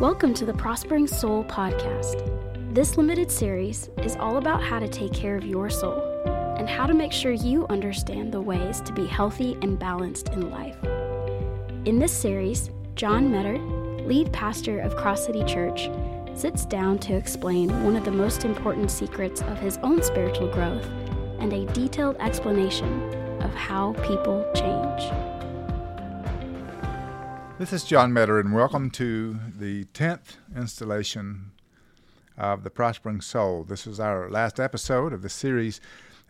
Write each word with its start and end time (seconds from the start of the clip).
Welcome 0.00 0.32
to 0.34 0.44
the 0.44 0.54
Prospering 0.54 1.08
Soul 1.08 1.42
podcast. 1.42 2.22
This 2.72 2.96
limited 2.96 3.32
series 3.32 3.90
is 3.96 4.14
all 4.14 4.36
about 4.36 4.62
how 4.62 4.78
to 4.78 4.86
take 4.86 5.12
care 5.12 5.34
of 5.34 5.44
your 5.44 5.68
soul 5.68 6.00
and 6.56 6.68
how 6.68 6.86
to 6.86 6.94
make 6.94 7.10
sure 7.10 7.32
you 7.32 7.66
understand 7.66 8.30
the 8.30 8.40
ways 8.40 8.80
to 8.82 8.92
be 8.92 9.06
healthy 9.06 9.58
and 9.60 9.76
balanced 9.76 10.28
in 10.28 10.52
life. 10.52 10.76
In 11.84 11.98
this 11.98 12.12
series, 12.12 12.70
John 12.94 13.28
Meador, 13.28 13.58
lead 14.06 14.32
pastor 14.32 14.78
of 14.78 14.94
Cross 14.94 15.26
City 15.26 15.42
Church, 15.42 15.90
sits 16.32 16.64
down 16.64 17.00
to 17.00 17.16
explain 17.16 17.82
one 17.82 17.96
of 17.96 18.04
the 18.04 18.12
most 18.12 18.44
important 18.44 18.92
secrets 18.92 19.42
of 19.42 19.58
his 19.58 19.78
own 19.78 20.00
spiritual 20.04 20.46
growth 20.46 20.86
and 21.40 21.52
a 21.52 21.66
detailed 21.72 22.14
explanation 22.20 23.02
of 23.42 23.52
how 23.52 23.94
people 23.94 24.48
change. 24.54 25.27
This 27.58 27.72
is 27.72 27.82
John 27.82 28.12
Meador, 28.12 28.38
and 28.38 28.54
welcome 28.54 28.88
to 28.90 29.36
the 29.52 29.86
10th 29.86 30.36
installation 30.56 31.50
of 32.36 32.62
The 32.62 32.70
Prospering 32.70 33.20
Soul. 33.20 33.64
This 33.64 33.84
is 33.84 33.98
our 33.98 34.30
last 34.30 34.60
episode 34.60 35.12
of 35.12 35.22
the 35.22 35.28
series, 35.28 35.80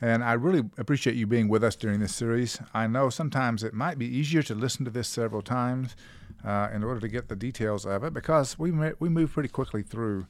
and 0.00 0.24
I 0.24 0.33
really 0.33 0.70
appreciate 0.78 1.16
you 1.16 1.27
being 1.27 1.48
with 1.48 1.62
us 1.62 1.77
during 1.77 2.00
this 2.00 2.14
series. 2.14 2.59
I 2.72 2.86
know 2.86 3.10
sometimes 3.10 3.62
it 3.62 3.74
might 3.74 3.98
be 3.98 4.06
easier 4.06 4.42
to 4.45 4.55
listen 4.55 4.86
to 4.86 4.91
this 4.91 5.06
several 5.06 5.42
times 5.42 5.96
uh, 6.46 6.70
in 6.72 6.83
order 6.83 6.98
to 7.00 7.09
get 7.09 7.28
the 7.28 7.36
details 7.36 7.84
of 7.84 8.05
it 8.05 8.14
because 8.14 8.58
we, 8.58 8.70
we 8.98 9.10
move 9.10 9.33
pretty 9.33 9.50
quickly 9.50 9.83
through 9.83 10.27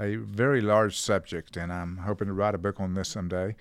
a 0.00 0.16
very 0.16 0.62
large 0.62 0.98
subject, 0.98 1.58
and 1.58 1.70
I'm 1.70 1.98
hoping 1.98 2.28
to 2.28 2.32
write 2.32 2.54
a 2.54 2.58
book 2.58 2.80
on 2.80 2.94
this 2.94 3.10
someday. 3.10 3.54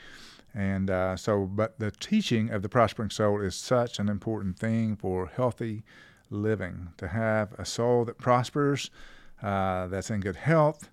And 0.56 0.90
uh, 0.90 1.18
so, 1.18 1.48
but 1.48 1.80
the 1.80 1.92
teaching 1.92 2.50
of 2.50 2.62
the 2.62 2.70
prospering 2.70 3.10
soul 3.10 3.42
is 3.42 3.56
such 3.56 4.00
an 4.00 4.08
important 4.08 4.58
thing 4.58 4.96
for 4.96 5.28
healthy 5.28 5.84
living, 6.30 6.90
to 6.98 7.08
have 7.08 7.54
a 7.60 7.66
soul 7.66 8.06
that 8.06 8.18
prospers, 8.18 8.90
uh, 9.42 9.88
that's 9.88 10.10
in 10.10 10.20
good 10.20 10.36
health, 10.36 10.90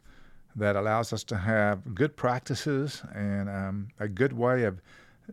that 0.57 0.77
allows 0.77 1.13
us 1.13 1.25
to 1.25 1.37
have 1.37 1.95
good 1.95 2.17
practices 2.17 3.03
and 3.15 3.49
um, 3.49 3.89
a 3.99 4.09
good 4.09 4.33
way 4.33 4.65
of 4.65 4.81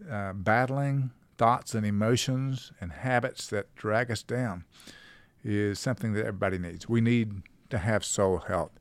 uh, 0.09 0.33
battling 0.33 1.11
thoughts 1.38 1.75
and 1.75 1.85
emotions 1.85 2.71
and 2.80 2.91
habits 2.91 3.47
that 3.47 3.73
drag 3.75 4.11
us 4.11 4.23
down 4.23 4.63
is 5.43 5.80
something 5.80 6.13
that 6.13 6.25
everybody 6.25 6.58
needs. 6.58 6.88
We 6.88 7.02
need 7.02 7.41
to 7.69 7.77
have 7.77 8.05
soul 8.05 8.39
health. 8.39 8.71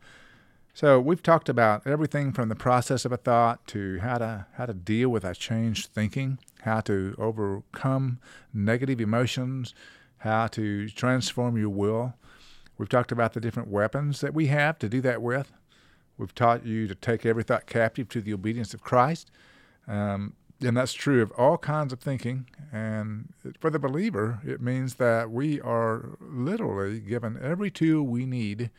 So 0.73 1.01
we've 1.01 1.23
talked 1.23 1.49
about 1.49 1.87
everything 1.87 2.33
from 2.33 2.49
the 2.49 2.55
process 2.55 3.05
of 3.05 3.13
a 3.13 3.17
thought 3.17 3.67
to 3.69 3.99
how 4.01 4.19
to 4.19 4.47
how 4.55 4.67
to 4.67 4.75
deal 4.75 5.09
with 5.09 5.25
our 5.25 5.35
changed 5.35 5.89
thinking, 5.89 6.39
how 6.63 6.81
to 6.83 7.15
overcome 7.19 8.19
negative 8.55 9.01
emotions, 9.01 9.75
how 10.21 10.47
to 10.49 10.89
transform 10.89 11.57
your 11.57 11.71
will. 11.71 12.15
We've 12.79 12.89
talked 12.89 13.13
about 13.13 13.35
the 13.35 13.41
different 13.41 13.69
weapons 13.69 14.21
that 14.21 14.33
we 14.33 14.47
have 14.47 14.79
to 14.79 14.89
do 14.89 15.01
that 15.03 15.21
with. 15.21 15.53
We've 16.17 16.35
taught 16.35 16.65
you 16.65 16.87
to 16.89 16.95
take 16.95 17.27
every 17.27 17.43
thought 17.43 17.67
captive 17.67 18.09
to 18.11 18.21
the 18.21 18.33
obedience 18.33 18.75
of 18.75 18.83
Christ. 18.83 19.31
Um, 19.89 20.35
and 20.63 20.77
that's 20.77 20.93
true 20.93 21.23
of 21.23 21.33
all 21.33 21.57
kinds 21.57 21.93
of 21.93 22.01
thinking. 22.01 22.47
And 22.71 23.33
for 23.59 23.71
the 23.71 23.79
believer, 23.79 24.41
it 24.47 24.61
means 24.61 24.97
that 24.97 25.31
we 25.31 25.61
are 25.63 26.11
literally 26.21 27.01
given 27.01 27.39
every 27.43 27.71
tool 27.71 28.03
we 28.03 28.27
need 28.27 28.71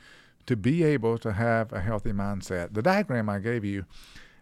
to 0.46 0.56
be 0.56 0.84
able 0.84 1.18
to 1.18 1.34
have 1.34 1.74
a 1.74 1.82
healthy 1.82 2.12
mindset. 2.12 2.74
The 2.74 2.82
diagram 2.82 3.30
I 3.30 3.40
gave 3.40 3.66
you 3.66 3.86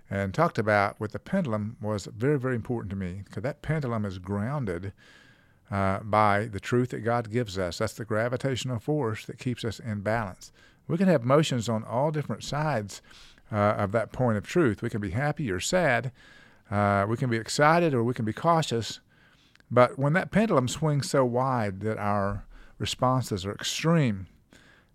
and 0.09 0.33
talked 0.33 0.57
about 0.57 0.99
with 0.99 1.11
the 1.13 1.19
pendulum 1.19 1.77
was 1.81 2.07
very, 2.07 2.39
very 2.39 2.55
important 2.55 2.89
to 2.89 2.95
me 2.95 3.21
because 3.23 3.43
that 3.43 3.61
pendulum 3.61 4.05
is 4.05 4.17
grounded 4.17 4.91
uh, 5.71 5.99
by 5.99 6.45
the 6.45 6.59
truth 6.59 6.89
that 6.89 6.99
God 6.99 7.31
gives 7.31 7.57
us. 7.57 7.77
That's 7.77 7.93
the 7.93 8.05
gravitational 8.05 8.79
force 8.79 9.25
that 9.25 9.37
keeps 9.37 9.63
us 9.63 9.79
in 9.79 10.01
balance. 10.01 10.51
We 10.87 10.97
can 10.97 11.07
have 11.07 11.23
motions 11.23 11.69
on 11.69 11.83
all 11.83 12.11
different 12.11 12.43
sides 12.43 13.01
uh, 13.51 13.55
of 13.55 13.91
that 13.91 14.11
point 14.11 14.37
of 14.37 14.45
truth. 14.45 14.81
We 14.81 14.89
can 14.89 15.01
be 15.01 15.11
happy 15.11 15.51
or 15.51 15.59
sad. 15.59 16.11
Uh, 16.71 17.05
we 17.07 17.17
can 17.17 17.29
be 17.29 17.37
excited 17.37 17.93
or 17.93 18.03
we 18.03 18.13
can 18.13 18.25
be 18.25 18.33
cautious. 18.33 18.99
But 19.71 19.99
when 19.99 20.13
that 20.13 20.31
pendulum 20.31 20.67
swings 20.67 21.09
so 21.09 21.23
wide 21.25 21.81
that 21.81 21.97
our 21.97 22.45
responses 22.79 23.45
are 23.45 23.53
extreme, 23.53 24.27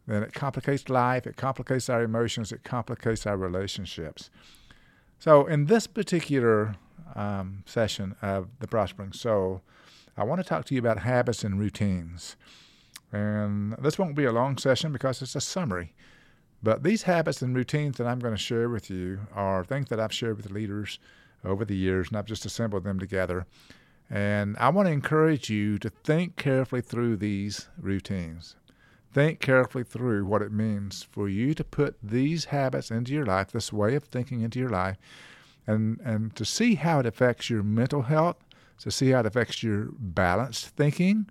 then 0.06 0.22
it 0.22 0.34
complicates 0.34 0.88
life, 0.88 1.26
it 1.26 1.36
complicates 1.36 1.88
our 1.88 2.02
emotions, 2.02 2.52
it 2.52 2.64
complicates 2.64 3.26
our 3.26 3.36
relationships. 3.36 4.30
So, 5.18 5.46
in 5.46 5.66
this 5.66 5.86
particular 5.86 6.76
um, 7.14 7.62
session 7.66 8.14
of 8.20 8.48
The 8.58 8.66
Prospering 8.66 9.12
Soul, 9.12 9.62
I 10.16 10.24
want 10.24 10.40
to 10.40 10.48
talk 10.48 10.64
to 10.66 10.74
you 10.74 10.80
about 10.80 11.00
habits 11.00 11.42
and 11.42 11.58
routines. 11.58 12.36
And 13.12 13.74
this 13.78 13.98
won't 13.98 14.14
be 14.14 14.24
a 14.24 14.32
long 14.32 14.58
session 14.58 14.92
because 14.92 15.22
it's 15.22 15.34
a 15.34 15.40
summary. 15.40 15.94
But 16.62 16.82
these 16.82 17.02
habits 17.02 17.42
and 17.42 17.54
routines 17.54 17.98
that 17.98 18.06
I'm 18.06 18.20
going 18.20 18.34
to 18.34 18.40
share 18.40 18.68
with 18.68 18.90
you 18.90 19.20
are 19.34 19.64
things 19.64 19.88
that 19.90 20.00
I've 20.00 20.12
shared 20.12 20.36
with 20.36 20.50
leaders 20.50 20.98
over 21.44 21.64
the 21.64 21.76
years, 21.76 22.08
and 22.08 22.16
I've 22.16 22.24
just 22.24 22.46
assembled 22.46 22.84
them 22.84 22.98
together. 22.98 23.46
And 24.08 24.56
I 24.58 24.68
want 24.70 24.86
to 24.86 24.92
encourage 24.92 25.50
you 25.50 25.78
to 25.78 25.90
think 25.90 26.36
carefully 26.36 26.80
through 26.80 27.16
these 27.16 27.68
routines. 27.78 28.56
Think 29.12 29.40
carefully 29.40 29.84
through 29.84 30.26
what 30.26 30.42
it 30.42 30.52
means 30.52 31.02
for 31.02 31.28
you 31.28 31.54
to 31.54 31.64
put 31.64 31.96
these 32.02 32.46
habits 32.46 32.90
into 32.90 33.12
your 33.12 33.26
life, 33.26 33.52
this 33.52 33.72
way 33.72 33.94
of 33.94 34.04
thinking 34.04 34.40
into 34.40 34.58
your 34.58 34.70
life, 34.70 34.96
and, 35.66 36.00
and 36.00 36.34
to 36.36 36.44
see 36.44 36.74
how 36.74 37.00
it 37.00 37.06
affects 37.06 37.48
your 37.48 37.62
mental 37.62 38.02
health, 38.02 38.36
to 38.84 38.90
see 38.90 39.10
how 39.10 39.20
it 39.20 39.26
affects 39.26 39.62
your 39.62 39.88
balanced 39.98 40.68
thinking, 40.76 41.26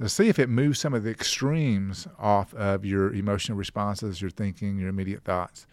to 0.00 0.08
see 0.08 0.28
if 0.28 0.38
it 0.38 0.48
moves 0.48 0.78
some 0.78 0.94
of 0.94 1.04
the 1.04 1.10
extremes 1.10 2.08
off 2.18 2.54
of 2.54 2.82
your 2.82 3.12
emotional 3.12 3.58
responses, 3.58 4.22
your 4.22 4.30
thinking, 4.30 4.78
your 4.78 4.88
immediate 4.88 5.22
thoughts. 5.22 5.66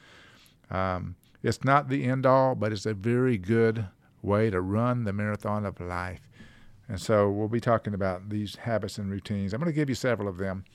Um, 0.69 1.15
it's 1.41 1.63
not 1.63 1.87
the 1.87 2.03
end 2.03 2.25
all, 2.25 2.53
but 2.53 2.73
it's 2.73 2.85
a 2.85 2.93
very 2.93 3.37
good 3.37 3.87
way 4.21 4.49
to 4.49 4.59
run 4.59 5.05
the 5.05 5.13
marathon 5.13 5.65
of 5.65 5.79
life. 5.79 6.27
And 6.89 6.99
so 6.99 7.29
we'll 7.29 7.47
be 7.47 7.61
talking 7.61 7.93
about 7.93 8.27
these 8.29 8.57
habits 8.57 8.97
and 8.97 9.09
routines. 9.09 9.53
I'm 9.53 9.61
going 9.61 9.71
to 9.71 9.75
give 9.75 9.87
you 9.87 9.95
several 9.95 10.27
of 10.27 10.37
them, 10.37 10.65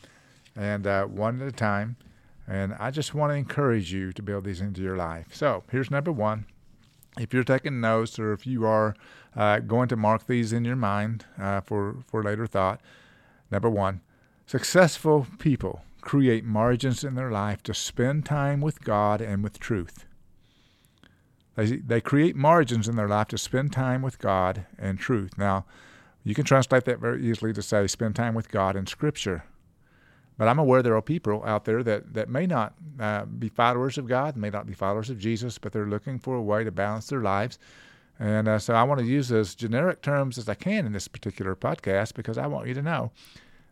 and 0.57 0.87
uh, 0.87 1.05
one 1.05 1.43
at 1.43 1.49
a 1.49 1.53
time. 1.53 1.97
And 2.49 2.75
I 2.81 2.91
just 2.91 3.15
want 3.15 3.31
to 3.31 3.35
encourage 3.35 3.93
you 3.93 4.11
to 4.15 4.23
build 4.23 4.45
these 4.45 4.63
into 4.63 4.81
your 4.81 4.97
life. 4.97 5.27
So 5.33 5.65
here's 5.71 5.91
number 5.91 6.11
one 6.11 6.47
if 7.19 7.35
you're 7.35 7.45
taking 7.45 7.81
notes 7.81 8.19
or 8.19 8.33
if 8.33 8.47
you 8.47 8.65
are 8.65 8.95
uh, 9.37 9.59
going 9.61 9.89
to 9.89 9.97
mark 9.97 10.27
these 10.27 10.53
in 10.53 10.65
your 10.65 10.77
mind 10.77 11.25
uh, 11.39 11.61
for, 11.61 11.97
for 12.07 12.23
later 12.23 12.47
thought, 12.47 12.81
number 13.51 13.69
one, 13.71 14.01
successful 14.47 15.27
people 15.39 15.83
create 16.01 16.45
margins 16.45 17.05
in 17.05 17.15
their 17.15 17.31
life 17.31 17.63
to 17.63 17.75
spend 17.75 18.25
time 18.25 18.61
with 18.61 18.83
God 18.83 19.21
and 19.21 19.43
with 19.43 19.59
truth. 19.59 20.07
They, 21.57 21.77
they 21.77 22.01
create 22.01 22.37
margins 22.37 22.89
in 22.89 22.97
their 22.97 23.09
life 23.09 23.29
to 23.29 23.39
spend 23.39 23.73
time 23.73 24.03
with 24.03 24.19
God 24.19 24.67
and 24.79 24.99
truth. 24.99 25.37
Now, 25.37 25.67
you 26.25 26.35
can 26.35 26.45
translate 26.45 26.85
that 26.85 27.01
very 27.01 27.27
easily 27.27 27.53
to 27.53 27.63
say 27.63 27.87
spend 27.87 28.17
time 28.17 28.35
with 28.35 28.51
God 28.51 28.77
and 28.77 28.89
Scripture. 28.89 29.45
But 30.41 30.49
I'm 30.49 30.59
aware 30.59 30.83
there 30.83 30.97
are 30.97 31.03
people 31.03 31.45
out 31.45 31.67
there 31.67 31.83
that, 31.83 32.15
that 32.15 32.31
may 32.31 32.47
not 32.47 32.73
uh, 32.99 33.27
be 33.27 33.51
followers 33.51 33.99
of 33.99 34.09
God, 34.09 34.39
may 34.39 34.49
not 34.49 34.67
be 34.67 34.73
followers 34.73 35.11
of 35.11 35.19
Jesus, 35.19 35.59
but 35.59 35.71
they're 35.71 35.85
looking 35.85 36.19
for 36.19 36.35
a 36.35 36.41
way 36.41 36.65
to 36.65 36.71
balance 36.71 37.09
their 37.09 37.21
lives. 37.21 37.59
And 38.19 38.49
uh, 38.49 38.59
so 38.59 38.73
I 38.73 38.83
want 38.85 39.01
to 39.01 39.07
use 39.07 39.31
as 39.31 39.55
generic 39.55 40.01
terms 40.01 40.39
as 40.39 40.49
I 40.49 40.55
can 40.55 40.87
in 40.87 40.95
this 40.95 41.09
particular 41.09 41.55
podcast 41.55 42.15
because 42.15 42.39
I 42.39 42.47
want 42.47 42.69
you 42.69 42.73
to 42.73 42.81
know 42.81 43.13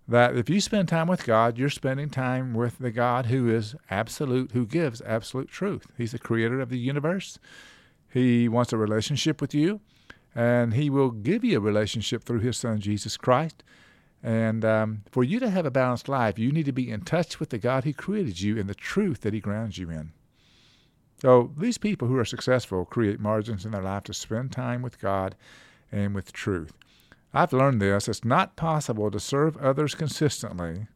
that 0.06 0.36
if 0.36 0.50
you 0.50 0.60
spend 0.60 0.88
time 0.88 1.08
with 1.08 1.24
God, 1.24 1.56
you're 1.56 1.70
spending 1.70 2.10
time 2.10 2.52
with 2.52 2.76
the 2.76 2.90
God 2.90 3.24
who 3.24 3.48
is 3.48 3.74
absolute, 3.90 4.52
who 4.52 4.66
gives 4.66 5.00
absolute 5.06 5.48
truth. 5.48 5.86
He's 5.96 6.12
the 6.12 6.18
creator 6.18 6.60
of 6.60 6.68
the 6.68 6.78
universe. 6.78 7.38
He 8.12 8.46
wants 8.46 8.74
a 8.74 8.76
relationship 8.76 9.40
with 9.40 9.54
you, 9.54 9.80
and 10.34 10.74
He 10.74 10.90
will 10.90 11.12
give 11.12 11.44
you 11.44 11.56
a 11.56 11.62
relationship 11.62 12.24
through 12.24 12.40
His 12.40 12.58
Son, 12.58 12.78
Jesus 12.78 13.16
Christ. 13.16 13.64
And 14.22 14.64
um, 14.64 15.02
for 15.10 15.22
you 15.22 15.38
to 15.40 15.50
have 15.50 15.66
a 15.66 15.70
balanced 15.70 16.08
life, 16.08 16.38
you 16.38 16.50
need 16.50 16.66
to 16.66 16.72
be 16.72 16.90
in 16.90 17.02
touch 17.02 17.38
with 17.38 17.50
the 17.50 17.58
God 17.58 17.84
who 17.84 17.92
created 17.92 18.40
you 18.40 18.58
and 18.58 18.68
the 18.68 18.74
truth 18.74 19.20
that 19.20 19.34
He 19.34 19.40
grounds 19.40 19.78
you 19.78 19.90
in. 19.90 20.12
So 21.20 21.52
these 21.56 21.78
people 21.78 22.08
who 22.08 22.16
are 22.16 22.24
successful 22.24 22.84
create 22.84 23.20
margins 23.20 23.64
in 23.64 23.72
their 23.72 23.82
life 23.82 24.04
to 24.04 24.14
spend 24.14 24.52
time 24.52 24.82
with 24.82 25.00
God 25.00 25.34
and 25.90 26.14
with 26.14 26.32
truth. 26.32 26.72
I've 27.34 27.52
learned 27.52 27.82
this. 27.82 28.08
It's 28.08 28.24
not 28.24 28.56
possible 28.56 29.10
to 29.10 29.20
serve 29.20 29.56
others 29.56 29.94
consistently. 29.94 30.86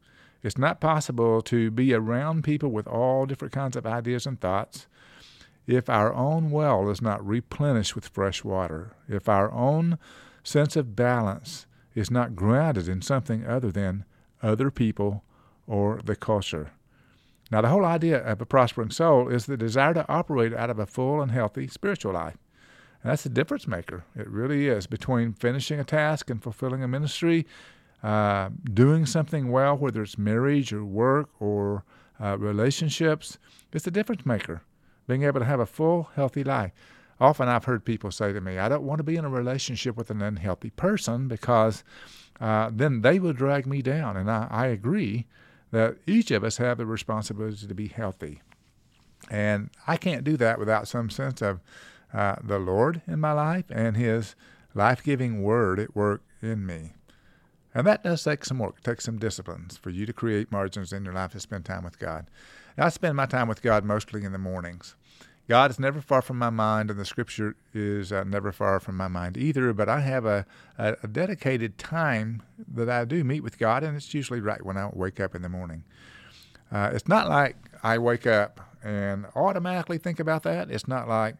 It's 0.43 0.59
not 0.59 0.81
possible 0.81 1.43
to 1.43 1.71
be 1.71 1.95
around 1.95 2.45
people 2.45 2.71
with 2.71 2.87
all 2.87 3.27
different 3.27 3.53
kinds 3.53 3.77
of 3.77 3.87
ideas 3.87 4.27
and 4.27 4.41
thoughts 4.41 4.87
if 5.67 5.89
our 5.89 6.13
own 6.13 6.51
well 6.51 6.91
is 6.91 7.01
not 7.01 7.25
replenished 7.25 7.95
with 7.95 8.09
fresh 8.09 8.43
water, 8.43 8.93
if 9.09 9.29
our 9.29 9.51
own 9.53 9.99
sense 10.43 10.75
of 10.75 10.97
balance 10.97 11.67
is 11.95 12.11
not 12.11 12.35
grounded 12.35 12.89
in 12.89 13.03
something 13.03 13.47
other 13.47 13.71
than 13.71 14.05
other 14.43 14.71
people 14.71 15.23
or 15.67 16.01
the 16.05 16.17
culture. 16.17 16.71
Now, 17.51 17.61
the 17.61 17.69
whole 17.69 17.85
idea 17.85 18.19
of 18.19 18.41
a 18.41 18.47
prospering 18.47 18.91
soul 18.91 19.29
is 19.29 19.45
the 19.45 19.57
desire 19.57 19.93
to 19.95 20.09
operate 20.09 20.55
out 20.55 20.71
of 20.71 20.79
a 20.79 20.87
full 20.87 21.21
and 21.21 21.31
healthy 21.31 21.69
spiritual 21.69 22.15
life. 22.15 22.39
And 23.03 23.11
that's 23.11 23.25
the 23.25 23.29
difference 23.29 23.67
maker. 23.67 24.05
It 24.17 24.29
really 24.29 24.69
is 24.69 24.87
between 24.87 25.35
finishing 25.35 25.79
a 25.79 25.85
task 25.85 26.31
and 26.31 26.43
fulfilling 26.43 26.83
a 26.83 26.89
ministry, 26.89 27.47
uh, 28.03 28.51
doing 28.73 29.07
something 29.07 29.51
well, 29.51 29.77
whether 29.77 30.03
it's 30.03 30.17
marriage 30.17 30.73
or 30.73 30.85
work 30.85 31.29
or 31.41 31.85
uh, 32.21 32.39
relationships. 32.39 33.39
It's 33.73 33.85
the 33.85 33.91
difference 33.91 34.25
maker, 34.25 34.63
being 35.07 35.25
able 35.25 35.41
to 35.41 35.47
have 35.47 35.61
a 35.61 35.67
full, 35.67 36.09
healthy 36.15 36.45
life. 36.45 36.73
Often 37.23 37.49
I've 37.49 37.67
heard 37.67 37.85
people 37.85 38.11
say 38.11 38.33
to 38.33 38.41
me, 38.41 38.59
I 38.59 38.69
don't 38.69 38.83
want 38.83 38.99
to 38.99 39.05
be 39.05 39.15
in 39.15 39.25
a 39.25 39.31
relationship 39.31 39.97
with 39.97 40.11
an 40.11 40.21
unhealthy 40.21 40.71
person 40.71 41.29
because 41.29 41.85
uh, 42.41 42.69
then 42.73 43.03
they 43.03 43.21
will 43.21 43.33
drag 43.33 43.65
me 43.65 43.81
down. 43.81 44.17
And 44.17 44.29
I, 44.29 44.49
I 44.51 44.67
agree 44.67 45.27
that 45.71 45.99
each 46.05 46.33
of 46.33 46.43
us 46.43 46.57
have 46.57 46.79
the 46.79 46.85
responsibility 46.85 47.65
to 47.65 47.75
be 47.77 47.87
healthy. 47.87 48.43
And 49.31 49.71
I 49.87 49.99
can't 49.99 50.25
do 50.25 50.37
that 50.39 50.59
without 50.59 50.89
some 50.89 51.11
sense 51.11 51.41
of 51.41 51.61
uh, 52.13 52.35
the 52.43 52.59
Lord 52.59 53.03
in 53.07 53.21
my 53.21 53.31
life 53.31 53.67
and 53.71 53.97
His 53.97 54.35
life 54.75 55.05
giving 55.05 55.45
word 55.45 55.79
at 55.79 55.95
work 55.95 56.23
in 56.43 56.67
me. 56.67 56.95
And 57.73 57.87
that 57.87 58.03
does 58.03 58.25
take 58.25 58.45
some 58.45 58.59
work, 58.59 58.83
take 58.83 59.01
some 59.01 59.19
disciplines 59.19 59.77
for 59.77 59.91
you 59.91 60.07
to 60.07 60.13
create 60.13 60.51
margins 60.51 60.93
in 60.93 61.05
your 61.05 61.15
life 61.15 61.31
to 61.33 61.41
spend 61.41 61.67
time 61.67 61.85
with 61.85 62.01
God. 62.01 62.27
I 62.77 62.89
spend 62.89 63.17
my 63.17 63.27
time 63.27 63.47
with 63.47 63.63
God 63.63 63.85
mostly 63.85 64.25
in 64.25 64.33
the 64.33 64.39
mornings. 64.39 64.97
God 65.53 65.71
is 65.71 65.79
never 65.79 66.01
far 66.01 66.23
from 66.23 66.39
my 66.39 66.49
mind, 66.49 66.91
and 66.91 66.99
the 66.99 67.05
Scripture 67.05 67.57
is 67.75 68.11
uh, 68.11 68.25
never 68.25 68.53
far 68.53 68.81
from 68.81 68.97
my 68.97 69.07
mind 69.07 69.37
either. 69.37 69.75
But 69.75 69.87
I 69.87 70.01
have 70.01 70.25
a, 70.25 70.47
a, 70.79 70.97
a, 71.03 71.07
dedicated 71.07 71.77
time 71.77 72.43
that 72.67 72.89
I 72.89 73.05
do 73.05 73.23
meet 73.23 73.43
with 73.43 73.59
God, 73.59 73.83
and 73.83 73.95
it's 73.95 74.15
usually 74.15 74.41
right 74.41 74.65
when 74.65 74.79
I 74.79 74.89
wake 74.95 75.21
up 75.21 75.35
in 75.35 75.43
the 75.43 75.51
morning. 75.51 75.85
Uh, 76.73 76.93
it's 76.95 77.07
not 77.07 77.29
like 77.29 77.57
I 77.83 77.99
wake 77.99 78.27
up 78.27 78.61
and 78.83 79.27
automatically 79.37 79.99
think 79.99 80.21
about 80.21 80.43
that. 80.45 80.71
It's 80.71 80.89
not 80.89 81.07
like 81.07 81.37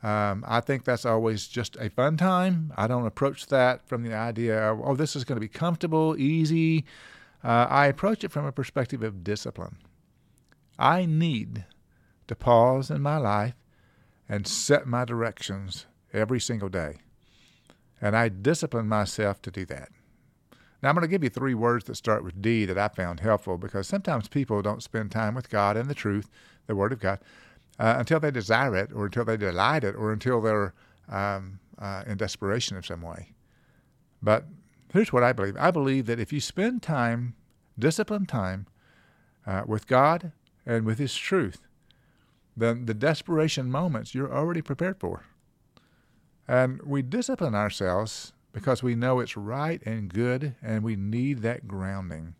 um, 0.00 0.44
I 0.46 0.60
think 0.60 0.84
that's 0.84 1.04
always 1.04 1.48
just 1.48 1.74
a 1.80 1.90
fun 1.90 2.16
time. 2.16 2.72
I 2.76 2.86
don't 2.86 3.04
approach 3.04 3.48
that 3.48 3.84
from 3.88 4.04
the 4.04 4.14
idea 4.14 4.70
of, 4.70 4.80
oh, 4.80 4.94
this 4.94 5.16
is 5.16 5.24
going 5.24 5.38
to 5.38 5.40
be 5.40 5.48
comfortable, 5.48 6.14
easy. 6.16 6.84
Uh, 7.42 7.66
I 7.68 7.86
approach 7.88 8.22
it 8.22 8.30
from 8.30 8.44
a 8.44 8.52
perspective 8.52 9.02
of 9.02 9.24
discipline. 9.24 9.78
I 10.78 11.04
need 11.04 11.64
to 12.26 12.34
pause 12.34 12.90
in 12.90 13.02
my 13.02 13.16
life 13.16 13.54
and 14.28 14.46
set 14.46 14.86
my 14.86 15.04
directions 15.04 15.86
every 16.12 16.40
single 16.40 16.68
day. 16.68 16.96
And 18.00 18.16
I 18.16 18.28
discipline 18.28 18.88
myself 18.88 19.40
to 19.42 19.50
do 19.50 19.64
that. 19.66 19.90
Now, 20.82 20.90
I'm 20.90 20.94
going 20.94 21.02
to 21.02 21.08
give 21.08 21.24
you 21.24 21.30
three 21.30 21.54
words 21.54 21.84
that 21.86 21.94
start 21.96 22.22
with 22.22 22.42
D 22.42 22.64
that 22.66 22.76
I 22.76 22.88
found 22.88 23.20
helpful 23.20 23.56
because 23.56 23.88
sometimes 23.88 24.28
people 24.28 24.60
don't 24.60 24.82
spend 24.82 25.10
time 25.10 25.34
with 25.34 25.48
God 25.48 25.76
and 25.76 25.88
the 25.88 25.94
truth, 25.94 26.28
the 26.66 26.76
Word 26.76 26.92
of 26.92 27.00
God, 27.00 27.18
uh, 27.78 27.96
until 27.98 28.20
they 28.20 28.30
desire 28.30 28.76
it 28.76 28.92
or 28.92 29.06
until 29.06 29.24
they 29.24 29.36
delight 29.36 29.84
it 29.84 29.94
or 29.94 30.12
until 30.12 30.40
they're 30.40 30.74
um, 31.08 31.60
uh, 31.78 32.04
in 32.06 32.18
desperation 32.18 32.76
in 32.76 32.82
some 32.82 33.02
way. 33.02 33.32
But 34.22 34.44
here's 34.92 35.12
what 35.12 35.22
I 35.22 35.32
believe 35.32 35.56
I 35.58 35.70
believe 35.70 36.06
that 36.06 36.20
if 36.20 36.32
you 36.32 36.40
spend 36.40 36.82
time, 36.82 37.34
disciplined 37.78 38.28
time, 38.28 38.66
uh, 39.46 39.62
with 39.66 39.86
God 39.86 40.32
and 40.66 40.84
with 40.84 40.98
His 40.98 41.14
truth, 41.14 41.65
then 42.56 42.86
the 42.86 42.94
desperation 42.94 43.70
moments 43.70 44.14
you're 44.14 44.34
already 44.34 44.62
prepared 44.62 44.98
for. 44.98 45.24
And 46.48 46.80
we 46.82 47.02
discipline 47.02 47.54
ourselves 47.54 48.32
because 48.52 48.82
we 48.82 48.94
know 48.94 49.20
it's 49.20 49.36
right 49.36 49.82
and 49.84 50.12
good 50.12 50.54
and 50.62 50.82
we 50.82 50.96
need 50.96 51.42
that 51.42 51.68
grounding. 51.68 52.34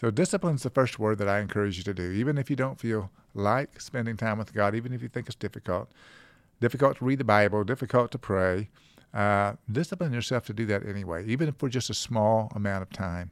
So, 0.00 0.10
discipline 0.10 0.54
is 0.54 0.62
the 0.62 0.70
first 0.70 0.98
word 0.98 1.18
that 1.18 1.28
I 1.28 1.40
encourage 1.40 1.76
you 1.76 1.84
to 1.84 1.94
do, 1.94 2.10
even 2.10 2.38
if 2.38 2.48
you 2.48 2.56
don't 2.56 2.80
feel 2.80 3.10
like 3.34 3.80
spending 3.80 4.16
time 4.16 4.38
with 4.38 4.54
God, 4.54 4.74
even 4.74 4.92
if 4.92 5.02
you 5.02 5.08
think 5.08 5.26
it's 5.26 5.36
difficult, 5.36 5.92
difficult 6.58 6.96
to 6.96 7.04
read 7.04 7.18
the 7.18 7.24
Bible, 7.24 7.62
difficult 7.64 8.10
to 8.12 8.18
pray. 8.18 8.70
Uh, 9.12 9.54
discipline 9.70 10.12
yourself 10.12 10.46
to 10.46 10.52
do 10.52 10.64
that 10.66 10.86
anyway, 10.86 11.26
even 11.26 11.52
for 11.52 11.68
just 11.68 11.90
a 11.90 11.94
small 11.94 12.50
amount 12.54 12.82
of 12.82 12.90
time. 12.90 13.30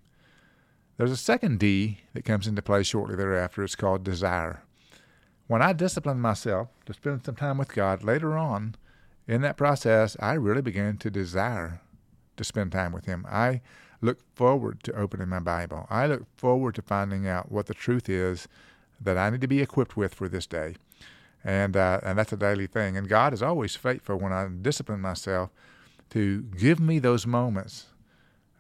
There's 0.98 1.12
a 1.12 1.16
second 1.16 1.60
D 1.60 2.00
that 2.12 2.24
comes 2.24 2.46
into 2.46 2.60
play 2.60 2.82
shortly 2.82 3.14
thereafter. 3.14 3.62
It's 3.62 3.76
called 3.76 4.04
desire 4.04 4.62
when 5.48 5.62
I 5.62 5.72
disciplined 5.72 6.22
myself 6.22 6.68
to 6.86 6.92
spend 6.92 7.24
some 7.24 7.34
time 7.34 7.58
with 7.58 7.74
God 7.74 8.04
later 8.04 8.38
on 8.38 8.76
in 9.26 9.40
that 9.40 9.56
process, 9.56 10.16
I 10.20 10.34
really 10.34 10.62
began 10.62 10.98
to 10.98 11.10
desire 11.10 11.80
to 12.36 12.44
spend 12.44 12.70
time 12.70 12.92
with 12.92 13.06
Him. 13.06 13.26
I 13.28 13.62
look 14.00 14.18
forward 14.36 14.82
to 14.84 14.92
opening 14.92 15.28
my 15.28 15.40
Bible. 15.40 15.86
I 15.90 16.06
look 16.06 16.24
forward 16.36 16.74
to 16.76 16.82
finding 16.82 17.26
out 17.26 17.50
what 17.50 17.66
the 17.66 17.74
truth 17.74 18.08
is 18.08 18.46
that 19.00 19.18
I 19.18 19.30
need 19.30 19.40
to 19.40 19.48
be 19.48 19.60
equipped 19.60 19.96
with 19.96 20.14
for 20.14 20.28
this 20.28 20.46
day. 20.46 20.76
And, 21.42 21.76
uh, 21.76 22.00
and 22.02 22.18
that's 22.18 22.32
a 22.32 22.36
daily 22.36 22.66
thing. 22.66 22.96
And 22.96 23.08
God 23.08 23.32
is 23.32 23.42
always 23.42 23.74
faithful 23.74 24.16
when 24.16 24.32
I 24.32 24.48
discipline 24.48 25.00
myself 25.00 25.50
to 26.10 26.42
give 26.42 26.78
me 26.78 26.98
those 26.98 27.26
moments 27.26 27.86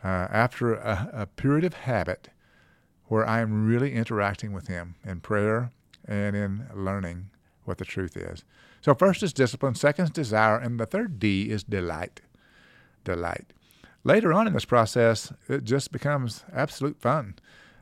uh, 0.02 0.28
after 0.30 0.74
a, 0.74 1.10
a 1.12 1.26
period 1.26 1.64
of 1.64 1.74
habit 1.74 2.28
where 3.06 3.26
I 3.26 3.40
am 3.40 3.66
really 3.66 3.94
interacting 3.94 4.52
with 4.52 4.68
Him 4.68 4.94
in 5.04 5.20
prayer 5.20 5.72
and 6.08 6.34
in 6.34 6.66
learning 6.74 7.30
what 7.64 7.78
the 7.78 7.84
truth 7.84 8.16
is. 8.16 8.44
So, 8.80 8.94
first 8.94 9.22
is 9.22 9.32
discipline, 9.32 9.74
second 9.74 10.06
is 10.06 10.10
desire, 10.10 10.56
and 10.56 10.80
the 10.80 10.86
third 10.86 11.18
D 11.18 11.50
is 11.50 11.62
delight. 11.62 12.22
Delight. 13.04 13.52
Later 14.04 14.32
on 14.32 14.46
in 14.46 14.54
this 14.54 14.64
process, 14.64 15.32
it 15.48 15.64
just 15.64 15.92
becomes 15.92 16.44
absolute 16.52 17.00
fun 17.00 17.34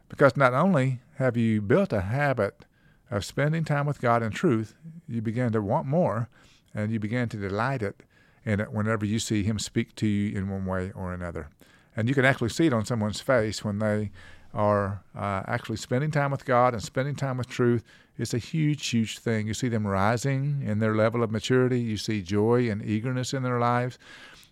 because 0.08 0.36
not 0.36 0.54
only 0.54 1.00
have 1.16 1.36
you 1.36 1.60
built 1.60 1.92
a 1.92 2.00
habit 2.00 2.64
of 3.10 3.24
spending 3.24 3.64
time 3.64 3.86
with 3.86 4.00
God 4.00 4.22
in 4.22 4.32
truth, 4.32 4.74
you 5.08 5.22
begin 5.22 5.52
to 5.52 5.62
want 5.62 5.86
more 5.86 6.28
and 6.74 6.90
you 6.90 6.98
begin 6.98 7.28
to 7.28 7.36
delight 7.36 7.82
it 7.82 8.02
in 8.44 8.60
it 8.60 8.72
whenever 8.72 9.04
you 9.04 9.18
see 9.18 9.42
Him 9.42 9.58
speak 9.58 9.94
to 9.96 10.06
you 10.06 10.36
in 10.36 10.48
one 10.48 10.66
way 10.66 10.92
or 10.94 11.12
another. 11.12 11.48
And 11.96 12.08
you 12.08 12.14
can 12.14 12.24
actually 12.24 12.50
see 12.50 12.66
it 12.66 12.72
on 12.72 12.84
someone's 12.84 13.20
face 13.20 13.64
when 13.64 13.78
they 13.78 14.10
are 14.52 15.02
uh, 15.14 15.42
actually 15.46 15.76
spending 15.76 16.10
time 16.10 16.30
with 16.30 16.44
God 16.44 16.74
and 16.74 16.82
spending 16.82 17.14
time 17.14 17.38
with 17.38 17.48
truth 17.48 17.84
it's 18.18 18.34
a 18.34 18.38
huge, 18.38 18.86
huge 18.86 19.18
thing. 19.18 19.46
You 19.46 19.54
see 19.54 19.68
them 19.68 19.86
rising 19.86 20.62
in 20.64 20.78
their 20.78 20.94
level 20.94 21.22
of 21.22 21.30
maturity. 21.30 21.80
You 21.80 21.96
see 21.96 22.22
joy 22.22 22.70
and 22.70 22.84
eagerness 22.84 23.34
in 23.34 23.42
their 23.42 23.58
lives. 23.58 23.98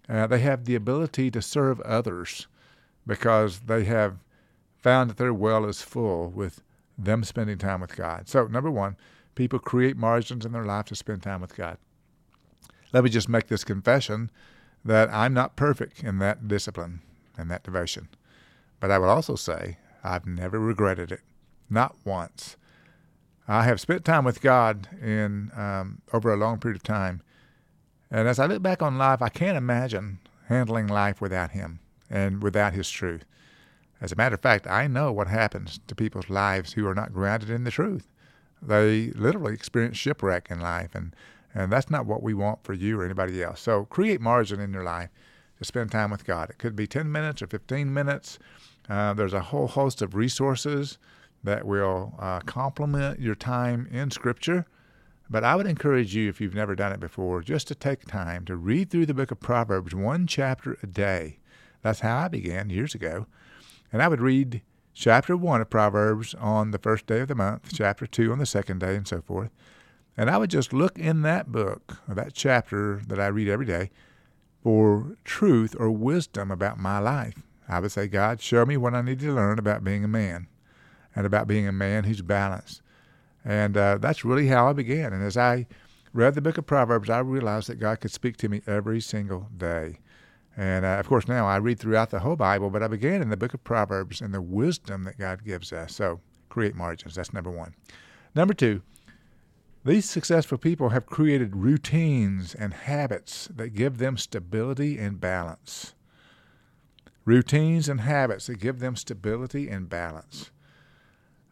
Uh, 0.08 0.26
they 0.26 0.40
have 0.40 0.64
the 0.64 0.75
ability 0.75 1.31
to 1.31 1.40
serve 1.40 1.81
others 1.81 2.46
because 3.06 3.61
they 3.61 3.84
have 3.84 4.19
found 4.76 5.08
that 5.08 5.16
their 5.16 5.32
well 5.32 5.64
is 5.64 5.81
full 5.81 6.28
with 6.28 6.62
them 6.99 7.25
spending 7.25 7.58
time 7.58 7.81
with 7.81 7.96
God. 7.96 8.28
So, 8.28 8.46
number 8.46 8.70
one, 8.70 8.96
people 9.34 9.58
create 9.58 9.96
margins 9.96 10.44
in 10.44 10.52
their 10.52 10.64
life 10.64 10.87
to 10.87 10.94
spend 10.94 11.22
time 11.22 11.40
with 11.40 11.56
God. 11.56 11.78
Let 12.93 13.02
me 13.02 13.11
just 13.11 13.28
make 13.28 13.49
this 13.49 13.64
confession 13.64 14.31
that 14.84 15.12
I'm 15.12 15.34
not 15.34 15.56
perfect 15.56 16.05
in 16.05 16.19
that 16.19 16.46
discipline 16.46 17.00
and 17.37 17.50
that 17.50 17.64
devotion. 17.64 18.08
But 18.78 18.90
I 18.90 18.99
will 18.99 19.08
also 19.08 19.34
say 19.34 19.78
I've 20.05 20.26
never 20.26 20.61
regretted 20.61 21.11
it, 21.11 21.22
not 21.70 21.96
once. 22.05 22.56
I 23.46 23.64
have 23.64 23.81
spent 23.81 24.05
time 24.05 24.25
with 24.25 24.40
God 24.40 24.88
in 25.02 25.50
um, 25.54 26.00
over 26.12 26.33
a 26.33 26.37
long 26.37 26.59
period 26.59 26.76
of 26.76 26.83
time, 26.83 27.23
and 28.11 28.26
as 28.28 28.38
I 28.38 28.47
look 28.47 28.62
back 28.62 28.83
on 28.83 28.97
life, 28.97 29.21
I 29.21 29.28
can't 29.28 29.57
imagine 29.57 30.19
handling 30.49 30.87
life 30.87 31.21
without 31.21 31.50
Him 31.50 31.80
and 32.09 32.42
without 32.42 32.73
His 32.73 32.88
truth. 32.88 33.25
As 34.00 34.12
a 34.12 34.16
matter 34.16 34.35
of 34.35 34.40
fact, 34.40 34.66
I 34.66 34.87
know 34.87 35.12
what 35.12 35.28
happens 35.28 35.80
to 35.87 35.95
people's 35.95 36.30
lives 36.30 36.73
who 36.73 36.87
are 36.87 36.95
not 36.95 37.12
grounded 37.12 37.50
in 37.50 37.64
the 37.64 37.71
truth. 37.71 38.09
They 38.62 39.11
literally 39.11 39.54
experience 39.54 39.97
shipwreck 39.97 40.50
in 40.50 40.61
life, 40.61 40.95
and 40.95 41.14
and 41.54 41.71
that's 41.71 41.90
not 41.90 42.07
what 42.07 42.23
we 42.23 42.35
want 42.35 42.64
for 42.64 42.73
you 42.73 43.00
or 43.00 43.04
anybody 43.04 43.42
else. 43.42 43.61
So 43.61 43.85
create 43.85 44.21
margin 44.21 44.59
in 44.59 44.73
your 44.73 44.83
life 44.83 45.11
to 45.59 45.64
spend 45.64 45.92
time 45.92 46.11
with 46.11 46.25
God. 46.25 46.50
It 46.50 46.59
could 46.59 46.75
be 46.75 46.87
10 46.87 47.11
minutes 47.12 47.42
or 47.42 47.47
15 47.47 47.95
minutes. 47.95 48.38
Uh, 48.88 49.14
there's 49.14 49.33
a 49.33 49.40
whole 49.40 49.69
host 49.69 50.02
of 50.02 50.14
resources 50.16 50.99
that 51.45 51.67
will 51.67 52.15
uh, 52.19 52.41
complement 52.41 53.21
your 53.21 53.35
time 53.35 53.87
in 53.91 54.11
Scripture. 54.11 54.67
But 55.31 55.45
I 55.45 55.57
would 55.57 55.67
encourage 55.67 56.15
you, 56.15 56.29
if 56.29 56.41
you've 56.41 56.55
never 56.55 56.75
done 56.75 56.93
it 56.93 57.01
before, 57.01 57.43
just 57.43 57.69
to 57.69 57.75
take 57.75 58.07
time 58.07 58.45
to 58.47 58.57
read 58.57 58.91
through 58.91 59.07
the 59.07 59.15
book 59.15 59.31
of 59.31 59.41
Proverbs 59.41 59.95
one 59.95 60.27
chapter 60.27 60.79
a 60.83 60.87
day. 60.87 61.39
That's 61.83 62.01
how 62.01 62.25
I 62.25 62.29
began 62.29 62.71
years 62.71 62.95
ago. 62.95 63.27
And 63.93 64.03
I 64.03 64.09
would 64.09 64.21
read 64.21 64.63
chapter 64.95 65.37
one 65.37 65.61
of 65.61 65.71
Proverbs 65.71 66.35
on 66.35 66.71
the 66.71 66.79
first 66.79 67.07
day 67.07 67.21
of 67.21 67.29
the 67.29 67.35
month, 67.35 67.73
chapter 67.75 68.07
two 68.07 68.33
on 68.33 68.39
the 68.39 68.47
second 68.47 68.81
day, 68.81 68.97
and 68.97 69.07
so 69.07 69.21
forth. 69.21 69.51
And 70.17 70.31
I 70.31 70.39
would 70.39 70.51
just 70.51 70.73
look 70.73 70.99
in 70.99 71.23
that 71.23 71.53
book, 71.53 71.99
or 72.09 72.15
that 72.15 72.35
chapter 72.35 73.03
that 73.09 73.21
I 73.21 73.27
read 73.27 73.49
every 73.49 73.67
day, 73.67 73.91
for 74.63 75.17
truth 75.25 75.75
or 75.79 75.91
wisdom 75.91 76.51
about 76.51 76.79
my 76.79 76.99
life. 76.99 77.43
I 77.69 77.81
would 77.81 77.93
say, 77.93 78.09
God, 78.09 78.41
show 78.41 78.65
me 78.65 78.77
what 78.77 78.95
I 78.95 79.03
need 79.03 79.21
to 79.21 79.35
learn 79.35 79.59
about 79.59 79.85
being 79.85 80.05
a 80.05 80.09
man 80.09 80.49
and 81.14 81.26
about 81.26 81.49
being 81.49 81.66
a 81.66 81.73
man 81.73 82.04
who's 82.04 82.23
balanced. 82.23 82.83
And 83.44 83.76
uh, 83.76 83.99
that's 83.99 84.25
really 84.25 84.47
how 84.47 84.68
I 84.68 84.73
began. 84.73 85.12
And 85.12 85.23
as 85.23 85.37
I 85.37 85.66
read 86.12 86.35
the 86.35 86.40
book 86.40 86.59
of 86.59 86.66
Proverbs, 86.66 87.11
I 87.11 87.18
realized 87.18 87.68
that 87.68 87.80
God 87.80 88.00
could 88.00 88.12
speak 88.12 88.37
to 88.38 88.49
me 88.49 88.62
every 88.66 89.00
single 89.00 89.49
day. 89.56 89.99
And 90.56 90.85
uh, 90.85 90.97
of 91.00 91.09
course, 91.09 91.26
now 91.26 91.47
I 91.47 91.56
read 91.56 91.78
throughout 91.78 92.11
the 92.11 92.21
whole 92.21 92.37
Bible, 92.37 92.71
but 92.71 92.83
I 92.83 92.88
began 92.88 93.21
in 93.21 93.28
the 93.28 93.37
book 93.37 93.54
of 93.54 93.64
Proverbs 93.64 94.21
and 94.21 94.33
the 94.33 94.40
wisdom 94.40 95.04
that 95.04 95.18
God 95.18 95.44
gives 95.44 95.73
us. 95.73 95.94
So 95.94 96.21
create 96.49 96.76
margins. 96.76 97.16
That's 97.16 97.33
number 97.33 97.50
one. 97.50 97.75
Number 98.35 98.54
two, 98.54 98.83
these 99.85 100.09
successful 100.09 100.56
people 100.56 100.90
have 100.90 101.06
created 101.06 101.56
routines 101.56 102.54
and 102.54 102.73
habits 102.73 103.49
that 103.54 103.75
give 103.75 103.99
them 103.99 104.16
stability 104.16 104.99
and 104.99 105.21
balance. 105.21 105.94
Routines 107.25 107.88
and 107.88 108.00
habits 108.00 108.47
that 108.47 108.61
give 108.61 108.78
them 108.78 108.97
stability 108.97 109.68
and 109.68 109.88
balance. 109.88 110.50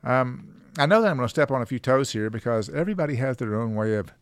Um, 0.05 0.55
I 0.79 0.87
know 0.87 1.03
that 1.03 1.11
I'm 1.11 1.17
going 1.17 1.27
to 1.27 1.31
step 1.31 1.51
on 1.51 1.63
a 1.63 1.67
few 1.67 1.79
toes 1.79 2.13
here 2.13 2.31
because 2.31 2.69
everybody 2.71 3.17
has 3.17 3.37
their 3.37 3.55
own 3.61 3.75
way 3.75 3.95
of 3.95 4.13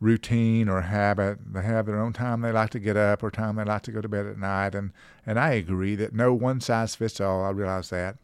routine 0.00 0.68
or 0.68 0.82
habit. 0.82 1.38
They 1.52 1.62
have 1.62 1.86
their 1.86 2.00
own 2.00 2.12
time 2.12 2.40
they 2.40 2.52
like 2.52 2.70
to 2.70 2.78
get 2.78 2.96
up 2.96 3.22
or 3.22 3.30
time 3.30 3.56
they 3.56 3.64
like 3.64 3.82
to 3.82 3.92
go 3.92 4.00
to 4.00 4.08
bed 4.08 4.26
at 4.26 4.38
night. 4.38 4.74
And, 4.74 4.92
and 5.24 5.38
I 5.38 5.52
agree 5.52 5.94
that 5.96 6.14
no 6.14 6.34
one 6.34 6.60
size 6.60 6.94
fits 6.94 7.20
all. 7.20 7.44
I 7.44 7.50
realize 7.50 7.90
that. 7.90 8.16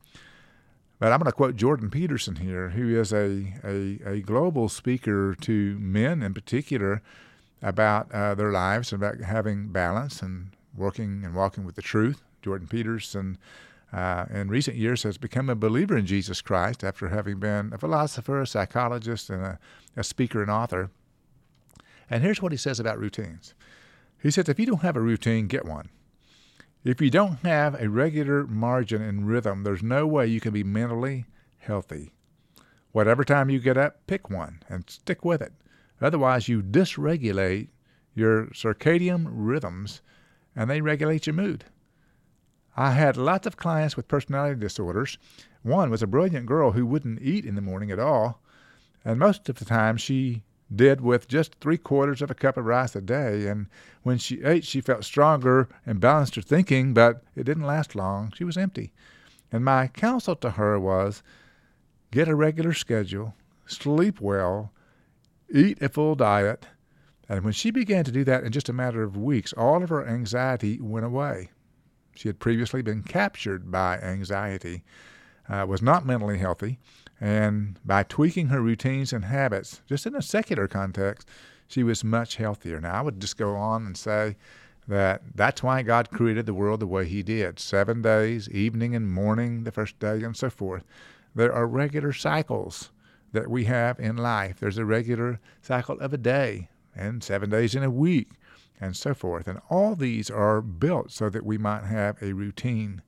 But 0.99 1.13
I'm 1.13 1.21
going 1.21 1.27
to 1.27 1.33
quote 1.33 1.57
Jordan 1.57 1.91
Peterson 1.91 2.37
here, 2.37 2.71
who 2.71 2.99
is 3.01 3.13
a, 3.13 3.55
a, 3.65 4.01
a 4.05 4.21
global 4.21 4.69
speaker 4.69 5.37
to 5.43 5.79
men 5.79 6.23
in 6.23 6.35
particular 6.35 7.03
about 7.63 8.11
uh, 8.13 8.35
their 8.35 8.51
lives, 8.51 8.93
and 8.93 9.03
about 9.03 9.21
having 9.21 9.69
balance 9.69 10.23
and 10.23 10.51
working 10.77 11.23
and 11.25 11.35
walking 11.35 11.65
with 11.65 11.77
the 11.77 11.83
truth. 11.83 12.23
Jordan 12.43 12.69
Peterson, 12.69 13.39
uh, 13.93 14.27
in 14.31 14.49
recent 14.49 14.77
years, 14.77 15.03
has 15.03 15.19
become 15.19 15.49
a 15.49 15.55
believer 15.55 15.97
in 15.97 16.07
Jesus 16.07 16.43
Christ 16.43 16.85
after 16.85 17.09
having 17.09 17.39
been 17.39 17.73
a 17.73 17.79
philosopher, 17.79 18.43
a 18.43 18.47
psychologist, 18.47 19.31
and 19.31 19.43
a, 19.43 19.59
a 19.97 20.05
speaker 20.05 20.43
and 20.43 20.51
author. 20.51 20.91
And 22.11 22.23
here's 22.23 22.43
what 22.43 22.53
he 22.53 22.59
says 22.59 22.81
about 22.81 22.99
routines. 22.99 23.55
He 24.23 24.31
says, 24.31 24.49
if 24.49 24.59
you 24.59 24.67
don't 24.67 24.83
have 24.83 24.97
a 24.97 25.01
routine, 25.01 25.47
get 25.47 25.65
one. 25.65 25.89
If 26.85 27.01
you 27.01 27.11
don't 27.11 27.39
have 27.45 27.81
a 27.81 27.89
regular 27.89 28.47
margin 28.47 29.03
and 29.03 29.27
rhythm, 29.29 29.65
there's 29.65 29.83
no 29.83 30.07
way 30.07 30.27
you 30.27 30.41
can 30.41 30.53
be 30.53 30.65
mentally 30.65 31.27
healthy. 31.59 32.13
Whatever 32.93 33.25
time 33.25 33.51
you 33.51 33.59
get 33.59 33.77
up, 33.77 34.07
pick 34.07 34.31
one 34.31 34.63
and 34.69 34.89
stick 34.89 35.25
with 35.25 35.43
it. 35.43 35.53
Otherwise, 36.01 36.49
you 36.49 36.63
dysregulate 36.63 37.69
your 38.15 38.47
circadian 38.47 39.27
rhythms 39.29 40.03
and 40.57 40.71
they 40.71 40.81
regulate 40.81 41.27
your 41.27 41.35
mood. 41.35 41.65
I 42.81 42.93
had 42.93 43.17
lots 43.17 43.45
of 43.45 43.57
clients 43.57 43.97
with 43.97 44.07
personality 44.07 44.61
disorders. 44.61 45.19
One 45.65 45.91
was 45.91 46.01
a 46.01 46.07
brilliant 46.07 46.47
girl 46.47 46.71
who 46.71 46.87
wouldn't 46.87 47.21
eat 47.21 47.45
in 47.45 47.57
the 47.57 47.61
morning 47.61 47.91
at 47.91 47.99
all, 47.99 48.41
and 49.05 49.19
most 49.19 49.49
of 49.49 49.57
the 49.57 49.65
time 49.65 49.97
she 49.97 50.45
did 50.73 51.01
with 51.01 51.27
just 51.27 51.57
three 51.57 51.77
quarters 51.77 52.23
of 52.23 52.31
a 52.31 52.37
cup 52.37 52.57
of 52.57 52.67
rice 52.67 52.95
a 52.95 53.01
day. 53.01 53.49
And 53.49 53.67
when 54.05 54.17
she 54.17 54.45
ate, 54.45 54.65
she 54.65 54.81
felt 54.81 55.03
stronger 55.03 55.69
and 55.85 55.99
balanced 55.99 56.37
her 56.37 56.41
thinking, 56.41 56.95
but 56.95 57.25
it 57.35 57.43
didn't 57.43 57.67
last 57.67 57.97
long. 57.97 58.33
She 58.37 58.45
was 58.45 58.57
empty. 58.57 58.93
And 59.51 59.65
my 59.65 59.89
counsel 59.89 60.37
to 60.37 60.51
her 60.51 60.79
was 60.79 61.25
get 62.13 62.29
a 62.29 62.37
regular 62.37 62.75
schedule, 62.75 63.35
sleep 63.67 64.21
well, 64.21 64.71
eat 65.53 65.83
a 65.83 65.89
full 65.89 66.15
diet. 66.15 66.69
And 67.29 67.43
when 67.43 67.55
she 67.55 67.73
began 67.73 68.05
to 68.05 68.13
do 68.13 68.23
that 68.23 68.45
in 68.45 68.53
just 68.53 68.69
a 68.69 68.73
matter 68.73 69.03
of 69.03 69.17
weeks, 69.17 69.53
all 69.53 69.83
of 69.83 69.89
her 69.89 70.07
anxiety 70.07 70.81
went 70.81 71.05
away. 71.05 71.51
She 72.19 72.29
had 72.29 72.41
previously 72.41 72.83
been 72.83 73.05
captured 73.05 73.71
by 73.71 73.99
anxiety, 73.99 74.83
uh, 75.49 75.65
was 75.69 75.81
not 75.81 76.05
mentally 76.05 76.39
healthy, 76.39 76.81
and 77.21 77.79
by 77.85 78.03
tweaking 78.03 78.49
her 78.49 78.61
routines 78.61 79.13
and 79.13 79.25
habits, 79.25 79.83
just 79.87 80.05
in 80.05 80.17
a 80.17 80.21
secular 80.21 80.67
context, 80.67 81.29
she 81.69 81.85
was 81.85 82.03
much 82.03 82.35
healthier. 82.35 82.81
Now, 82.81 82.95
I 82.95 83.03
would 83.03 83.21
just 83.21 83.37
go 83.37 83.55
on 83.55 83.87
and 83.87 83.97
say 83.97 84.37
that 84.89 85.23
that's 85.37 85.63
why 85.63 85.83
God 85.83 86.11
created 86.11 86.47
the 86.47 86.55
world 86.55 86.81
the 86.81 86.89
way 86.89 87.07
He 87.07 87.23
did 87.23 87.61
seven 87.61 88.03
days, 88.03 88.49
evening 88.51 88.97
and 88.97 89.09
morning, 89.09 89.63
the 89.63 89.71
first 89.71 89.97
day, 90.01 90.21
and 90.25 90.37
so 90.37 90.51
forth. 90.51 90.83
There 91.37 91.53
are 91.53 91.69
regular 91.69 92.13
cycles 92.13 92.91
that 93.31 93.49
we 93.49 93.67
have 93.67 94.01
in 94.01 94.17
life. 94.17 94.59
There's 94.59 94.79
a 94.79 94.85
regular 94.85 95.39
cycle 95.63 96.01
of 96.01 96.13
a 96.13 96.19
day 96.19 96.69
and 96.97 97.23
seven 97.23 97.49
days 97.49 97.77
in 97.77 97.85
a 97.85 97.91
week, 97.91 98.31
and 98.81 98.97
so 98.97 99.15
forth. 99.15 99.49
And 99.49 99.61
all 99.71 99.95
these 99.95 100.31
are 100.31 100.61
built 100.61 101.11
so 101.11 101.29
that 101.31 101.45
we 101.45 101.59
might 101.59 101.85
have 101.85 102.23
a 102.23 102.33
routine. 102.33 103.03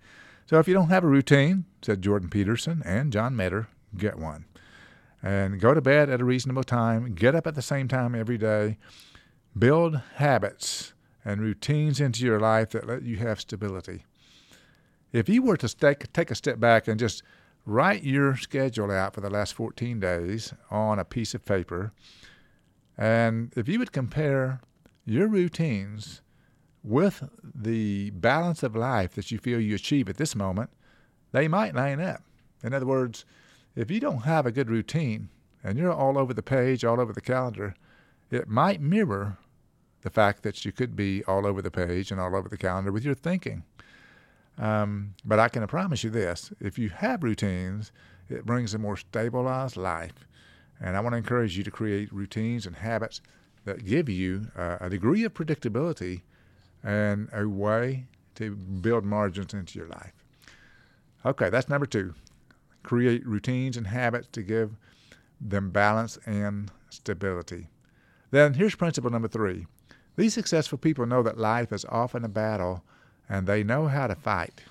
So 0.47 0.59
if 0.59 0.67
you 0.67 0.75
don't 0.75 0.89
have 0.89 1.05
a 1.05 1.09
routine, 1.09 1.65
said 1.83 2.03
Jordan 2.03 2.29
Peterson 2.29 2.83
and 2.85 3.13
John 3.13 3.37
Meador, 3.37 3.69
get 3.97 4.19
one. 4.19 4.47
And 5.23 5.61
go 5.61 5.75
to 5.75 5.81
bed 5.81 6.09
at 6.09 6.21
a 6.21 6.25
reasonable 6.25 6.65
time, 6.65 7.15
get 7.15 7.35
up 7.35 7.47
at 7.47 7.55
the 7.55 7.63
same 7.63 7.89
time 7.89 8.15
every 8.15 8.39
day, 8.39 8.79
build 9.57 10.01
habits 10.17 10.93
and 11.25 11.41
routines 11.41 12.01
into 12.01 12.25
your 12.25 12.41
life 12.41 12.71
that 12.71 12.87
let 12.87 13.03
you 13.03 13.17
have 13.17 13.41
stability. 13.41 14.05
If 15.13 15.29
you 15.29 15.43
were 15.43 15.57
to 15.59 15.69
take, 15.69 16.13
take 16.13 16.31
a 16.31 16.35
step 16.35 16.59
back 16.59 16.89
and 16.89 16.99
just 16.99 17.23
write 17.67 18.03
your 18.03 18.37
schedule 18.37 18.91
out 18.91 19.15
for 19.15 19.21
the 19.21 19.31
last 19.31 19.55
14 19.55 20.01
days 20.01 20.55
on 20.71 20.99
a 20.99 21.05
piece 21.05 21.35
of 21.35 21.45
paper, 21.45 21.93
and 22.97 23.53
if 23.57 23.69
you 23.69 23.79
would 23.79 23.93
compare 23.93 24.61
your 25.05 25.29
routines 25.29 26.23
with 26.83 27.29
the 27.43 28.11
balance 28.11 28.63
of 28.63 28.75
life 28.75 29.15
that 29.15 29.31
you 29.31 29.39
feel 29.39 29.61
you 29.61 29.75
achieve 29.75 30.09
at 30.09 30.17
this 30.17 30.35
moment, 30.35 30.71
they 31.33 31.49
might 31.49 31.75
line 31.75 32.01
up. 32.01 32.23
In 32.63 32.73
other 32.75 32.87
words, 32.87 33.25
if 33.77 33.91
you 33.91 34.01
don't 34.01 34.23
have 34.23 34.47
a 34.47 34.53
good 34.53 34.71
routine 34.71 35.29
and 35.63 35.79
you're 35.79 35.93
all 35.93 36.19
over 36.19 36.35
the 36.35 36.43
page, 36.43 36.85
all 36.85 37.01
over 37.01 37.13
the 37.13 37.21
calendar, 37.21 37.75
it 38.31 38.49
might 38.49 38.81
mirror 38.81 39.39
the 40.03 40.11
fact 40.11 40.43
that 40.43 40.65
you 40.65 40.73
could 40.73 40.97
be 40.97 41.23
all 41.25 41.47
over 41.47 41.61
the 41.61 41.71
page 41.71 42.11
and 42.11 42.21
all 42.21 42.35
over 42.35 42.49
the 42.49 42.57
calendar 42.57 42.93
with 42.93 43.05
your 43.05 43.15
thinking. 43.15 43.65
Um, 44.59 45.15
but 45.25 45.39
I 45.39 45.49
can 45.49 45.67
promise 45.67 46.05
you 46.05 46.11
this 46.11 46.53
if 46.61 46.79
you 46.79 46.91
have 46.91 47.23
routines, 47.23 47.93
it 48.29 48.47
brings 48.47 48.75
a 48.75 48.79
more 48.79 48.97
stabilized 48.97 49.77
life. 49.77 50.27
And 50.81 50.97
I 50.97 51.01
want 51.01 51.13
to 51.13 51.19
encourage 51.19 51.59
you 51.59 51.65
to 51.65 51.71
create 51.71 52.13
routines 52.13 52.67
and 52.67 52.77
habits 52.77 53.21
that 53.65 53.85
give 53.85 54.09
you 54.09 54.47
uh, 54.57 54.79
a 54.81 54.91
degree 54.91 55.25
of 55.25 55.35
predictability 55.35 56.23
and 56.83 57.29
a 57.33 57.49
way 57.49 58.07
to 58.35 58.55
build 58.55 59.05
margins 59.05 59.53
into 59.53 59.79
your 59.79 59.89
life. 59.89 60.13
Okay, 61.25 61.51
that's 61.51 61.69
number 61.69 61.87
two 61.87 62.15
create 62.83 63.27
routines 63.27 63.77
and 63.77 63.87
habits 63.87 64.29
to 64.33 64.43
give 64.43 64.75
them 65.41 65.71
balance 65.71 66.19
and 66.25 66.71
stability. 66.89 67.69
Then 68.31 68.55
here's 68.55 68.75
principle 68.75 69.11
number 69.11 69.29
three. 69.29 69.67
These 70.17 70.35
successful 70.35 70.79
people 70.79 71.07
know 71.07 71.23
that 71.23 71.39
life 71.39 71.73
is 71.73 71.85
often 71.89 72.25
a 72.25 72.29
battle 72.29 72.83
and 73.29 73.47
they 73.47 73.63
know 73.63 73.87
how 73.87 74.07
to 74.07 74.15
fight. 74.15 74.63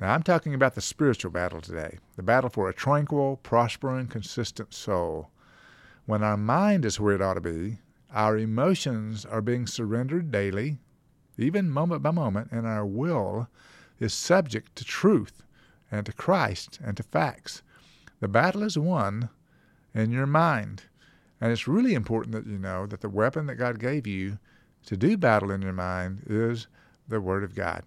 Now, 0.00 0.12
I'm 0.12 0.22
talking 0.22 0.54
about 0.54 0.74
the 0.74 0.80
spiritual 0.80 1.30
battle 1.30 1.60
today, 1.60 1.98
the 2.16 2.22
battle 2.22 2.50
for 2.50 2.68
a 2.68 2.74
tranquil, 2.74 3.40
prospering, 3.42 4.08
consistent 4.08 4.74
soul. 4.74 5.30
When 6.06 6.22
our 6.22 6.36
mind 6.36 6.84
is 6.84 7.00
where 7.00 7.14
it 7.14 7.22
ought 7.22 7.34
to 7.34 7.40
be, 7.40 7.78
our 8.14 8.38
emotions 8.38 9.26
are 9.26 9.42
being 9.42 9.66
surrendered 9.66 10.30
daily, 10.30 10.78
even 11.36 11.68
moment 11.68 12.00
by 12.00 12.12
moment, 12.12 12.52
and 12.52 12.64
our 12.64 12.86
will 12.86 13.48
is 13.98 14.14
subject 14.14 14.76
to 14.76 14.84
truth 14.84 15.42
and 15.90 16.06
to 16.06 16.12
Christ 16.12 16.78
and 16.82 16.96
to 16.96 17.02
facts. 17.02 17.62
The 18.20 18.28
battle 18.28 18.62
is 18.62 18.78
won 18.78 19.30
in 19.92 20.12
your 20.12 20.26
mind. 20.26 20.84
And 21.40 21.50
it's 21.50 21.66
really 21.66 21.94
important 21.94 22.34
that 22.34 22.46
you 22.46 22.56
know 22.56 22.86
that 22.86 23.00
the 23.00 23.08
weapon 23.08 23.46
that 23.46 23.56
God 23.56 23.80
gave 23.80 24.06
you 24.06 24.38
to 24.86 24.96
do 24.96 25.16
battle 25.16 25.50
in 25.50 25.60
your 25.60 25.72
mind 25.72 26.22
is 26.28 26.68
the 27.08 27.20
Word 27.20 27.42
of 27.42 27.56
God. 27.56 27.82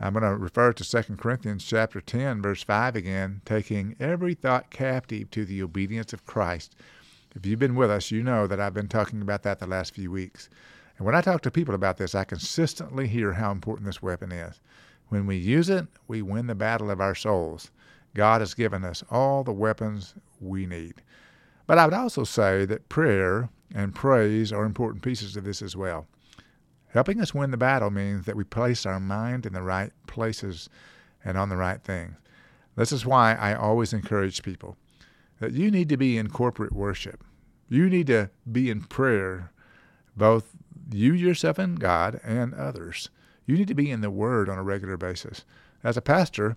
I'm 0.00 0.14
going 0.14 0.24
to 0.24 0.36
refer 0.36 0.72
to 0.72 1.02
2 1.02 1.16
Corinthians 1.16 1.64
chapter 1.64 2.00
10 2.00 2.42
verse 2.42 2.64
5 2.64 2.96
again, 2.96 3.40
taking 3.44 3.94
every 4.00 4.34
thought 4.34 4.70
captive 4.70 5.30
to 5.30 5.44
the 5.44 5.62
obedience 5.62 6.12
of 6.12 6.26
Christ. 6.26 6.74
If 7.34 7.44
you've 7.44 7.58
been 7.58 7.74
with 7.74 7.90
us, 7.90 8.12
you 8.12 8.22
know 8.22 8.46
that 8.46 8.60
I've 8.60 8.74
been 8.74 8.88
talking 8.88 9.20
about 9.20 9.42
that 9.42 9.58
the 9.58 9.66
last 9.66 9.92
few 9.92 10.08
weeks. 10.10 10.48
And 10.96 11.04
when 11.04 11.16
I 11.16 11.20
talk 11.20 11.40
to 11.42 11.50
people 11.50 11.74
about 11.74 11.96
this, 11.96 12.14
I 12.14 12.22
consistently 12.22 13.08
hear 13.08 13.32
how 13.32 13.50
important 13.50 13.86
this 13.86 14.00
weapon 14.00 14.30
is. 14.30 14.60
When 15.08 15.26
we 15.26 15.36
use 15.36 15.68
it, 15.68 15.88
we 16.06 16.22
win 16.22 16.46
the 16.46 16.54
battle 16.54 16.92
of 16.92 17.00
our 17.00 17.16
souls. 17.16 17.72
God 18.14 18.40
has 18.40 18.54
given 18.54 18.84
us 18.84 19.02
all 19.10 19.42
the 19.42 19.52
weapons 19.52 20.14
we 20.40 20.64
need. 20.64 21.02
But 21.66 21.78
I 21.78 21.86
would 21.86 21.94
also 21.94 22.22
say 22.22 22.66
that 22.66 22.88
prayer 22.88 23.48
and 23.74 23.96
praise 23.96 24.52
are 24.52 24.64
important 24.64 25.02
pieces 25.02 25.36
of 25.36 25.42
this 25.42 25.60
as 25.60 25.76
well. 25.76 26.06
Helping 26.88 27.20
us 27.20 27.34
win 27.34 27.50
the 27.50 27.56
battle 27.56 27.90
means 27.90 28.26
that 28.26 28.36
we 28.36 28.44
place 28.44 28.86
our 28.86 29.00
mind 29.00 29.44
in 29.44 29.52
the 29.52 29.62
right 29.62 29.90
places 30.06 30.68
and 31.24 31.36
on 31.36 31.48
the 31.48 31.56
right 31.56 31.82
things. 31.82 32.14
This 32.76 32.92
is 32.92 33.04
why 33.04 33.34
I 33.34 33.54
always 33.54 33.92
encourage 33.92 34.44
people 34.44 34.76
that 35.40 35.52
you 35.52 35.70
need 35.70 35.88
to 35.88 35.96
be 35.96 36.16
in 36.16 36.28
corporate 36.28 36.72
worship. 36.72 37.24
You 37.68 37.88
need 37.88 38.06
to 38.08 38.30
be 38.50 38.70
in 38.70 38.82
prayer, 38.82 39.52
both 40.16 40.54
you 40.92 41.12
yourself 41.12 41.58
and 41.58 41.78
God 41.78 42.20
and 42.22 42.54
others. 42.54 43.10
You 43.46 43.56
need 43.56 43.68
to 43.68 43.74
be 43.74 43.90
in 43.90 44.00
the 44.00 44.10
Word 44.10 44.48
on 44.48 44.58
a 44.58 44.62
regular 44.62 44.96
basis. 44.96 45.44
As 45.82 45.96
a 45.96 46.02
pastor, 46.02 46.56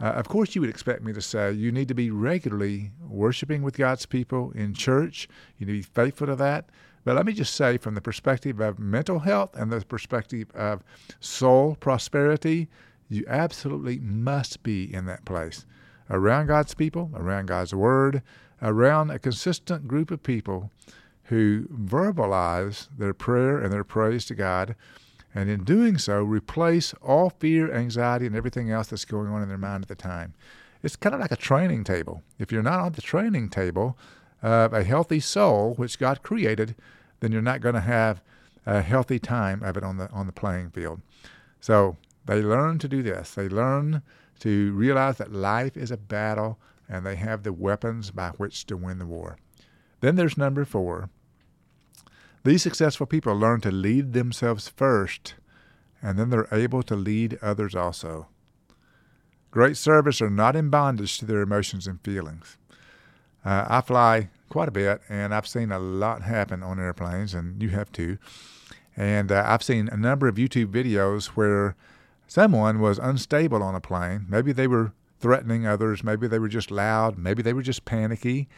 uh, 0.00 0.06
of 0.06 0.28
course, 0.28 0.54
you 0.54 0.60
would 0.60 0.70
expect 0.70 1.02
me 1.02 1.12
to 1.12 1.20
say 1.20 1.52
you 1.52 1.72
need 1.72 1.88
to 1.88 1.94
be 1.94 2.10
regularly 2.10 2.92
worshiping 3.06 3.62
with 3.62 3.76
God's 3.76 4.06
people 4.06 4.52
in 4.52 4.74
church. 4.74 5.28
You 5.58 5.66
need 5.66 5.72
to 5.72 5.78
be 5.78 5.94
faithful 5.94 6.26
to 6.26 6.36
that. 6.36 6.70
But 7.04 7.16
let 7.16 7.26
me 7.26 7.32
just 7.32 7.54
say, 7.54 7.78
from 7.78 7.94
the 7.94 8.00
perspective 8.00 8.60
of 8.60 8.78
mental 8.78 9.20
health 9.20 9.56
and 9.56 9.72
the 9.72 9.80
perspective 9.80 10.50
of 10.54 10.82
soul 11.18 11.76
prosperity, 11.80 12.68
you 13.08 13.24
absolutely 13.26 13.98
must 13.98 14.62
be 14.62 14.92
in 14.92 15.06
that 15.06 15.24
place 15.24 15.64
around 16.10 16.46
God's 16.46 16.74
people, 16.74 17.10
around 17.14 17.46
God's 17.46 17.74
Word, 17.74 18.22
around 18.60 19.10
a 19.10 19.18
consistent 19.18 19.88
group 19.88 20.10
of 20.10 20.22
people 20.22 20.70
who 21.24 21.66
verbalize 21.68 22.88
their 22.96 23.14
prayer 23.14 23.58
and 23.58 23.72
their 23.72 23.84
praise 23.84 24.24
to 24.26 24.34
God 24.34 24.74
and 25.34 25.48
in 25.48 25.64
doing 25.64 25.96
so, 25.98 26.22
replace 26.22 26.92
all 26.94 27.30
fear, 27.30 27.72
anxiety, 27.72 28.26
and 28.26 28.34
everything 28.34 28.70
else 28.70 28.88
that's 28.88 29.04
going 29.04 29.28
on 29.28 29.42
in 29.42 29.48
their 29.48 29.58
mind 29.58 29.84
at 29.84 29.88
the 29.88 29.94
time. 29.94 30.34
it's 30.82 30.96
kind 30.96 31.14
of 31.14 31.20
like 31.20 31.30
a 31.30 31.36
training 31.36 31.84
table. 31.84 32.22
If 32.38 32.50
you're 32.50 32.62
not 32.62 32.80
on 32.80 32.92
the 32.92 33.02
training 33.02 33.50
table 33.50 33.98
of 34.42 34.72
a 34.72 34.82
healthy 34.82 35.20
soul, 35.20 35.74
which 35.74 35.98
God 35.98 36.22
created, 36.22 36.74
then 37.20 37.32
you're 37.32 37.42
not 37.42 37.60
going 37.60 37.74
to 37.74 37.82
have 37.82 38.22
a 38.64 38.80
healthy 38.80 39.18
time 39.18 39.62
of 39.62 39.76
it 39.76 39.84
on 39.84 39.98
the 39.98 40.10
on 40.10 40.26
the 40.26 40.32
playing 40.32 40.70
field. 40.70 41.00
So 41.60 41.96
they 42.24 42.40
learn 42.40 42.78
to 42.78 42.88
do 42.88 43.02
this. 43.02 43.34
They 43.34 43.48
learn 43.48 44.02
to 44.40 44.72
realize 44.72 45.18
that 45.18 45.32
life 45.32 45.76
is 45.76 45.90
a 45.90 45.96
battle 45.96 46.58
and 46.88 47.06
they 47.06 47.16
have 47.16 47.42
the 47.42 47.52
weapons 47.52 48.10
by 48.10 48.30
which 48.30 48.66
to 48.66 48.76
win 48.76 48.98
the 48.98 49.06
war. 49.06 49.38
Then 50.00 50.16
there's 50.16 50.36
number 50.36 50.64
four. 50.64 51.10
These 52.42 52.62
successful 52.62 53.06
people 53.06 53.34
learn 53.34 53.60
to 53.60 53.70
lead 53.70 54.12
themselves 54.12 54.68
first, 54.68 55.34
and 56.02 56.18
then 56.18 56.30
they're 56.30 56.48
able 56.50 56.82
to 56.84 56.96
lead 56.96 57.38
others 57.42 57.74
also. 57.74 58.28
Great 59.50 59.76
servers 59.76 60.22
are 60.22 60.30
not 60.30 60.56
in 60.56 60.70
bondage 60.70 61.18
to 61.18 61.26
their 61.26 61.42
emotions 61.42 61.86
and 61.86 62.00
feelings. 62.00 62.56
Uh, 63.44 63.66
I 63.68 63.80
fly 63.82 64.30
quite 64.48 64.68
a 64.68 64.72
bit, 64.72 65.00
and 65.08 65.34
I've 65.34 65.46
seen 65.46 65.70
a 65.70 65.78
lot 65.78 66.22
happen 66.22 66.62
on 66.62 66.80
airplanes, 66.80 67.34
and 67.34 67.62
you 67.62 67.70
have 67.70 67.92
too. 67.92 68.18
And 68.96 69.30
uh, 69.30 69.44
I've 69.46 69.62
seen 69.62 69.88
a 69.88 69.96
number 69.96 70.28
of 70.28 70.36
YouTube 70.36 70.72
videos 70.72 71.26
where 71.28 71.76
someone 72.30 72.78
was 72.78 73.00
unstable 73.00 73.60
on 73.60 73.74
a 73.74 73.80
plane. 73.80 74.24
Maybe 74.28 74.52
they 74.52 74.68
were 74.68 74.92
threatening 75.18 75.66
others. 75.66 76.04
Maybe 76.04 76.28
they 76.28 76.38
were 76.38 76.48
just 76.48 76.70
loud. 76.70 77.18
Maybe 77.18 77.42
they 77.42 77.52
were 77.52 77.60
just 77.60 77.84
panicky. 77.84 78.48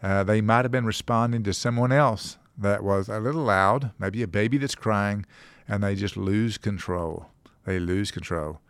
Uh, 0.00 0.22
they 0.22 0.40
might 0.40 0.64
have 0.64 0.70
been 0.70 0.86
responding 0.86 1.42
to 1.42 1.52
someone 1.52 1.90
else 1.90 2.38
that 2.56 2.84
was 2.84 3.08
a 3.08 3.18
little 3.18 3.42
loud, 3.42 3.90
maybe 3.98 4.22
a 4.22 4.28
baby 4.28 4.56
that's 4.56 4.76
crying, 4.76 5.26
and 5.66 5.82
they 5.82 5.96
just 5.96 6.16
lose 6.16 6.58
control. 6.58 7.26
They 7.64 7.80
lose 7.80 8.12
control. 8.12 8.60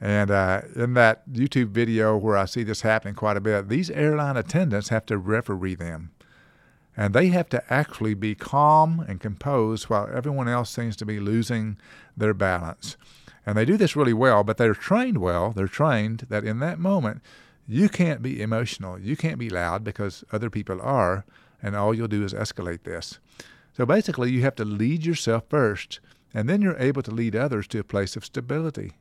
And 0.00 0.30
uh, 0.30 0.62
in 0.76 0.94
that 0.94 1.28
YouTube 1.28 1.70
video 1.70 2.16
where 2.16 2.36
I 2.36 2.44
see 2.44 2.62
this 2.62 2.82
happening 2.82 3.16
quite 3.16 3.36
a 3.36 3.40
bit, 3.40 3.68
these 3.68 3.90
airline 3.90 4.36
attendants 4.36 4.90
have 4.90 5.06
to 5.06 5.18
referee 5.18 5.74
them. 5.74 6.12
And 6.96 7.14
they 7.14 7.28
have 7.28 7.48
to 7.48 7.64
actually 7.72 8.14
be 8.14 8.36
calm 8.36 9.04
and 9.08 9.20
composed 9.20 9.90
while 9.90 10.08
everyone 10.14 10.48
else 10.48 10.70
seems 10.70 10.94
to 10.98 11.04
be 11.04 11.18
losing 11.18 11.78
their 12.16 12.34
balance. 12.34 12.96
And 13.44 13.56
they 13.56 13.64
do 13.64 13.76
this 13.76 13.96
really 13.96 14.12
well, 14.12 14.44
but 14.44 14.56
they're 14.56 14.74
trained 14.74 15.18
well. 15.18 15.50
They're 15.50 15.66
trained 15.66 16.26
that 16.28 16.44
in 16.44 16.60
that 16.60 16.78
moment, 16.78 17.22
you 17.66 17.88
can't 17.88 18.22
be 18.22 18.40
emotional. 18.40 18.98
You 18.98 19.16
can't 19.16 19.38
be 19.38 19.50
loud 19.50 19.84
because 19.84 20.24
other 20.32 20.50
people 20.50 20.80
are, 20.80 21.24
and 21.62 21.74
all 21.74 21.94
you'll 21.94 22.08
do 22.08 22.24
is 22.24 22.34
escalate 22.34 22.84
this. 22.84 23.18
So 23.72 23.86
basically, 23.86 24.30
you 24.30 24.42
have 24.42 24.56
to 24.56 24.64
lead 24.64 25.04
yourself 25.04 25.44
first, 25.48 26.00
and 26.34 26.48
then 26.48 26.62
you're 26.62 26.78
able 26.78 27.02
to 27.02 27.10
lead 27.10 27.34
others 27.34 27.66
to 27.68 27.78
a 27.78 27.84
place 27.84 28.16
of 28.16 28.24
stability. 28.24 28.92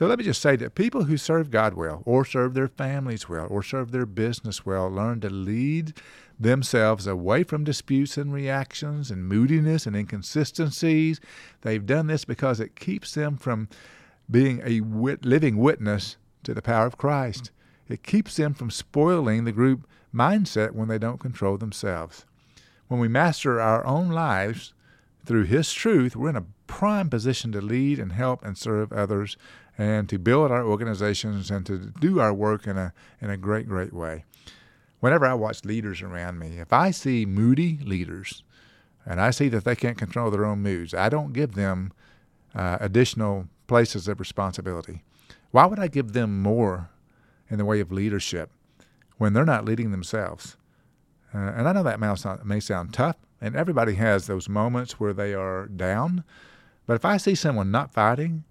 So 0.00 0.06
let 0.06 0.18
me 0.18 0.24
just 0.24 0.40
say 0.40 0.56
that 0.56 0.74
people 0.74 1.04
who 1.04 1.18
serve 1.18 1.50
God 1.50 1.74
well, 1.74 2.02
or 2.06 2.24
serve 2.24 2.54
their 2.54 2.68
families 2.68 3.28
well, 3.28 3.46
or 3.50 3.62
serve 3.62 3.90
their 3.90 4.06
business 4.06 4.64
well, 4.64 4.88
learn 4.88 5.20
to 5.20 5.28
lead 5.28 5.92
themselves 6.38 7.06
away 7.06 7.42
from 7.42 7.64
disputes 7.64 8.16
and 8.16 8.32
reactions 8.32 9.10
and 9.10 9.28
moodiness 9.28 9.84
and 9.84 9.94
inconsistencies. 9.94 11.20
They've 11.60 11.84
done 11.84 12.06
this 12.06 12.24
because 12.24 12.60
it 12.60 12.80
keeps 12.80 13.12
them 13.12 13.36
from 13.36 13.68
being 14.30 14.62
a 14.64 14.80
wit- 14.80 15.26
living 15.26 15.58
witness 15.58 16.16
to 16.44 16.54
the 16.54 16.62
power 16.62 16.86
of 16.86 16.96
Christ. 16.96 17.50
It 17.86 18.02
keeps 18.02 18.36
them 18.36 18.54
from 18.54 18.70
spoiling 18.70 19.44
the 19.44 19.52
group 19.52 19.86
mindset 20.14 20.70
when 20.70 20.88
they 20.88 20.98
don't 20.98 21.20
control 21.20 21.58
themselves. 21.58 22.24
When 22.88 23.00
we 23.00 23.08
master 23.08 23.60
our 23.60 23.84
own 23.84 24.08
lives 24.08 24.72
through 25.26 25.44
His 25.44 25.70
truth, 25.74 26.16
we're 26.16 26.30
in 26.30 26.36
a 26.36 26.46
prime 26.66 27.10
position 27.10 27.52
to 27.52 27.60
lead 27.60 27.98
and 27.98 28.12
help 28.12 28.42
and 28.42 28.56
serve 28.56 28.92
others 28.94 29.36
and 29.80 30.10
to 30.10 30.18
build 30.18 30.50
our 30.50 30.62
organizations 30.62 31.50
and 31.50 31.64
to 31.64 31.78
do 31.78 32.20
our 32.20 32.34
work 32.34 32.66
in 32.66 32.76
a, 32.76 32.92
in 33.22 33.30
a 33.30 33.36
great, 33.38 33.66
great 33.66 33.94
way. 33.94 34.26
Whenever 35.00 35.24
I 35.24 35.32
watch 35.32 35.64
leaders 35.64 36.02
around 36.02 36.38
me, 36.38 36.58
if 36.58 36.70
I 36.70 36.90
see 36.90 37.24
moody 37.24 37.78
leaders 37.82 38.42
and 39.06 39.22
I 39.22 39.30
see 39.30 39.48
that 39.48 39.64
they 39.64 39.74
can't 39.74 39.96
control 39.96 40.30
their 40.30 40.44
own 40.44 40.58
moods, 40.58 40.92
I 40.92 41.08
don't 41.08 41.32
give 41.32 41.54
them 41.54 41.94
uh, 42.54 42.76
additional 42.78 43.48
places 43.68 44.06
of 44.06 44.20
responsibility. 44.20 45.02
Why 45.50 45.64
would 45.64 45.78
I 45.78 45.88
give 45.88 46.12
them 46.12 46.42
more 46.42 46.90
in 47.48 47.56
the 47.56 47.64
way 47.64 47.80
of 47.80 47.90
leadership 47.90 48.50
when 49.16 49.32
they're 49.32 49.46
not 49.46 49.64
leading 49.64 49.92
themselves? 49.92 50.58
Uh, 51.34 51.38
and 51.38 51.66
I 51.66 51.72
know 51.72 51.84
that 51.84 51.98
may 51.98 52.14
sound, 52.16 52.44
may 52.44 52.60
sound 52.60 52.92
tough, 52.92 53.16
and 53.40 53.56
everybody 53.56 53.94
has 53.94 54.26
those 54.26 54.46
moments 54.46 55.00
where 55.00 55.14
they 55.14 55.32
are 55.32 55.68
down. 55.68 56.22
But 56.86 56.96
if 56.96 57.06
I 57.06 57.16
see 57.16 57.34
someone 57.34 57.70
not 57.70 57.94
fighting, 57.94 58.44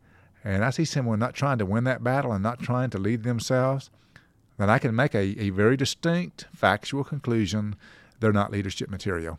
and 0.43 0.63
I 0.63 0.69
see 0.69 0.85
someone 0.85 1.19
not 1.19 1.33
trying 1.33 1.57
to 1.57 1.65
win 1.65 1.83
that 1.85 2.03
battle 2.03 2.31
and 2.31 2.43
not 2.43 2.59
trying 2.59 2.89
to 2.91 2.97
lead 2.97 3.23
themselves, 3.23 3.89
then 4.57 4.69
I 4.69 4.79
can 4.79 4.95
make 4.95 5.13
a, 5.13 5.39
a 5.39 5.49
very 5.49 5.77
distinct 5.77 6.47
factual 6.53 7.03
conclusion 7.03 7.75
they're 8.19 8.33
not 8.33 8.51
leadership 8.51 8.89
material. 8.89 9.37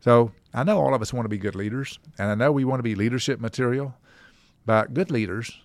So 0.00 0.32
I 0.52 0.64
know 0.64 0.80
all 0.80 0.94
of 0.94 1.02
us 1.02 1.12
want 1.12 1.24
to 1.24 1.28
be 1.28 1.38
good 1.38 1.54
leaders, 1.54 1.98
and 2.18 2.28
I 2.30 2.34
know 2.34 2.50
we 2.50 2.64
want 2.64 2.80
to 2.80 2.84
be 2.84 2.96
leadership 2.96 3.40
material, 3.40 3.94
but 4.66 4.94
good 4.94 5.10
leaders 5.10 5.60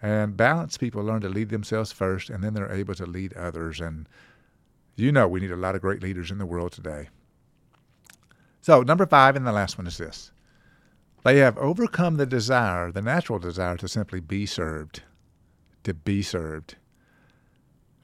and 0.00 0.36
balanced 0.36 0.80
people 0.80 1.02
learn 1.02 1.20
to 1.22 1.28
lead 1.28 1.48
themselves 1.48 1.92
first, 1.92 2.30
and 2.30 2.42
then 2.42 2.54
they're 2.54 2.72
able 2.72 2.94
to 2.94 3.06
lead 3.06 3.32
others. 3.34 3.80
And 3.80 4.08
you 4.96 5.12
know 5.12 5.26
we 5.28 5.40
need 5.40 5.52
a 5.52 5.56
lot 5.56 5.74
of 5.74 5.80
great 5.80 6.02
leaders 6.02 6.30
in 6.30 6.38
the 6.38 6.46
world 6.46 6.72
today. 6.72 7.08
So, 8.60 8.82
number 8.82 9.06
five, 9.06 9.34
and 9.34 9.46
the 9.46 9.52
last 9.52 9.78
one 9.78 9.86
is 9.88 9.98
this 9.98 10.30
they 11.24 11.38
have 11.38 11.56
overcome 11.58 12.16
the 12.16 12.26
desire, 12.26 12.90
the 12.90 13.02
natural 13.02 13.38
desire 13.38 13.76
to 13.76 13.88
simply 13.88 14.20
be 14.20 14.46
served, 14.46 15.02
to 15.84 15.94
be 15.94 16.22
served. 16.22 16.76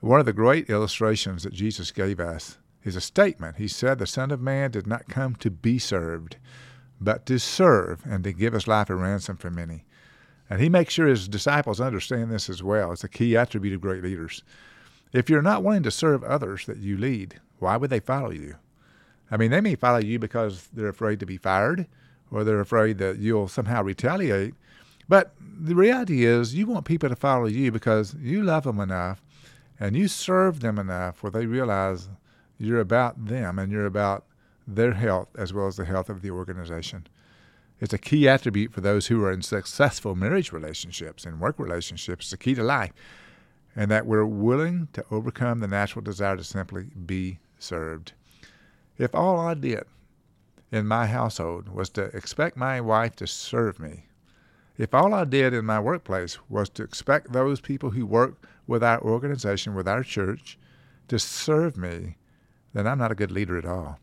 One 0.00 0.20
of 0.20 0.26
the 0.26 0.32
great 0.32 0.70
illustrations 0.70 1.42
that 1.42 1.52
Jesus 1.52 1.90
gave 1.90 2.20
us 2.20 2.58
is 2.84 2.94
a 2.94 3.00
statement. 3.00 3.56
He 3.56 3.66
said, 3.66 3.98
The 3.98 4.06
Son 4.06 4.30
of 4.30 4.40
Man 4.40 4.70
did 4.70 4.86
not 4.86 5.08
come 5.08 5.34
to 5.36 5.50
be 5.50 5.78
served, 5.78 6.36
but 7.00 7.26
to 7.26 7.38
serve 7.38 8.02
and 8.04 8.22
to 8.22 8.32
give 8.32 8.52
his 8.52 8.68
life 8.68 8.90
a 8.90 8.94
ransom 8.94 9.36
for 9.36 9.50
many. 9.50 9.84
And 10.48 10.60
he 10.60 10.68
makes 10.68 10.94
sure 10.94 11.08
his 11.08 11.28
disciples 11.28 11.80
understand 11.80 12.30
this 12.30 12.48
as 12.48 12.62
well. 12.62 12.92
It's 12.92 13.04
a 13.04 13.08
key 13.08 13.36
attribute 13.36 13.74
of 13.74 13.80
great 13.80 14.02
leaders. 14.02 14.44
If 15.12 15.28
you're 15.28 15.42
not 15.42 15.64
willing 15.64 15.82
to 15.82 15.90
serve 15.90 16.22
others 16.22 16.66
that 16.66 16.78
you 16.78 16.96
lead, 16.96 17.40
why 17.58 17.76
would 17.76 17.90
they 17.90 18.00
follow 18.00 18.30
you? 18.30 18.54
I 19.30 19.36
mean, 19.36 19.50
they 19.50 19.60
may 19.60 19.74
follow 19.74 19.98
you 19.98 20.18
because 20.18 20.68
they're 20.72 20.88
afraid 20.88 21.20
to 21.20 21.26
be 21.26 21.36
fired 21.36 21.86
or 22.30 22.44
they're 22.44 22.60
afraid 22.60 22.98
that 22.98 23.18
you'll 23.18 23.48
somehow 23.48 23.82
retaliate. 23.82 24.54
But 25.08 25.32
the 25.40 25.74
reality 25.74 26.24
is, 26.24 26.54
you 26.54 26.66
want 26.66 26.84
people 26.84 27.08
to 27.08 27.16
follow 27.16 27.46
you 27.46 27.72
because 27.72 28.14
you 28.20 28.42
love 28.42 28.64
them 28.64 28.80
enough 28.80 29.22
and 29.80 29.96
you 29.96 30.08
serve 30.08 30.60
them 30.60 30.78
enough 30.78 31.22
where 31.22 31.30
they 31.30 31.46
realize 31.46 32.08
you're 32.58 32.80
about 32.80 33.26
them 33.26 33.58
and 33.58 33.72
you're 33.72 33.86
about 33.86 34.24
their 34.66 34.92
health 34.92 35.28
as 35.36 35.52
well 35.52 35.66
as 35.66 35.76
the 35.76 35.84
health 35.84 36.10
of 36.10 36.20
the 36.20 36.30
organization. 36.30 37.06
It's 37.80 37.94
a 37.94 37.98
key 37.98 38.28
attribute 38.28 38.72
for 38.72 38.80
those 38.80 39.06
who 39.06 39.22
are 39.24 39.32
in 39.32 39.42
successful 39.42 40.14
marriage 40.14 40.52
relationships 40.52 41.24
and 41.24 41.40
work 41.40 41.58
relationships. 41.58 42.26
It's 42.26 42.32
a 42.32 42.38
key 42.38 42.54
to 42.56 42.62
life. 42.62 42.92
And 43.76 43.90
that 43.90 44.06
we're 44.06 44.26
willing 44.26 44.88
to 44.94 45.04
overcome 45.10 45.60
the 45.60 45.68
natural 45.68 46.02
desire 46.02 46.36
to 46.36 46.42
simply 46.42 46.86
be 47.06 47.38
served. 47.60 48.12
If 48.98 49.14
all 49.14 49.38
I 49.38 49.54
did 49.54 49.84
in 50.70 50.86
my 50.86 51.06
household 51.06 51.68
was 51.68 51.88
to 51.90 52.04
expect 52.16 52.56
my 52.56 52.80
wife 52.80 53.16
to 53.16 53.26
serve 53.26 53.80
me. 53.80 54.06
If 54.76 54.94
all 54.94 55.12
I 55.12 55.24
did 55.24 55.54
in 55.54 55.64
my 55.64 55.80
workplace 55.80 56.38
was 56.48 56.68
to 56.70 56.84
expect 56.84 57.32
those 57.32 57.60
people 57.60 57.90
who 57.90 58.06
work 58.06 58.46
with 58.66 58.84
our 58.84 59.00
organization, 59.00 59.74
with 59.74 59.88
our 59.88 60.02
church, 60.02 60.58
to 61.08 61.18
serve 61.18 61.76
me, 61.76 62.16
then 62.74 62.86
I'm 62.86 62.98
not 62.98 63.10
a 63.10 63.16
good 63.16 63.32
leader 63.32 63.58
at 63.58 63.64
all. 63.64 63.98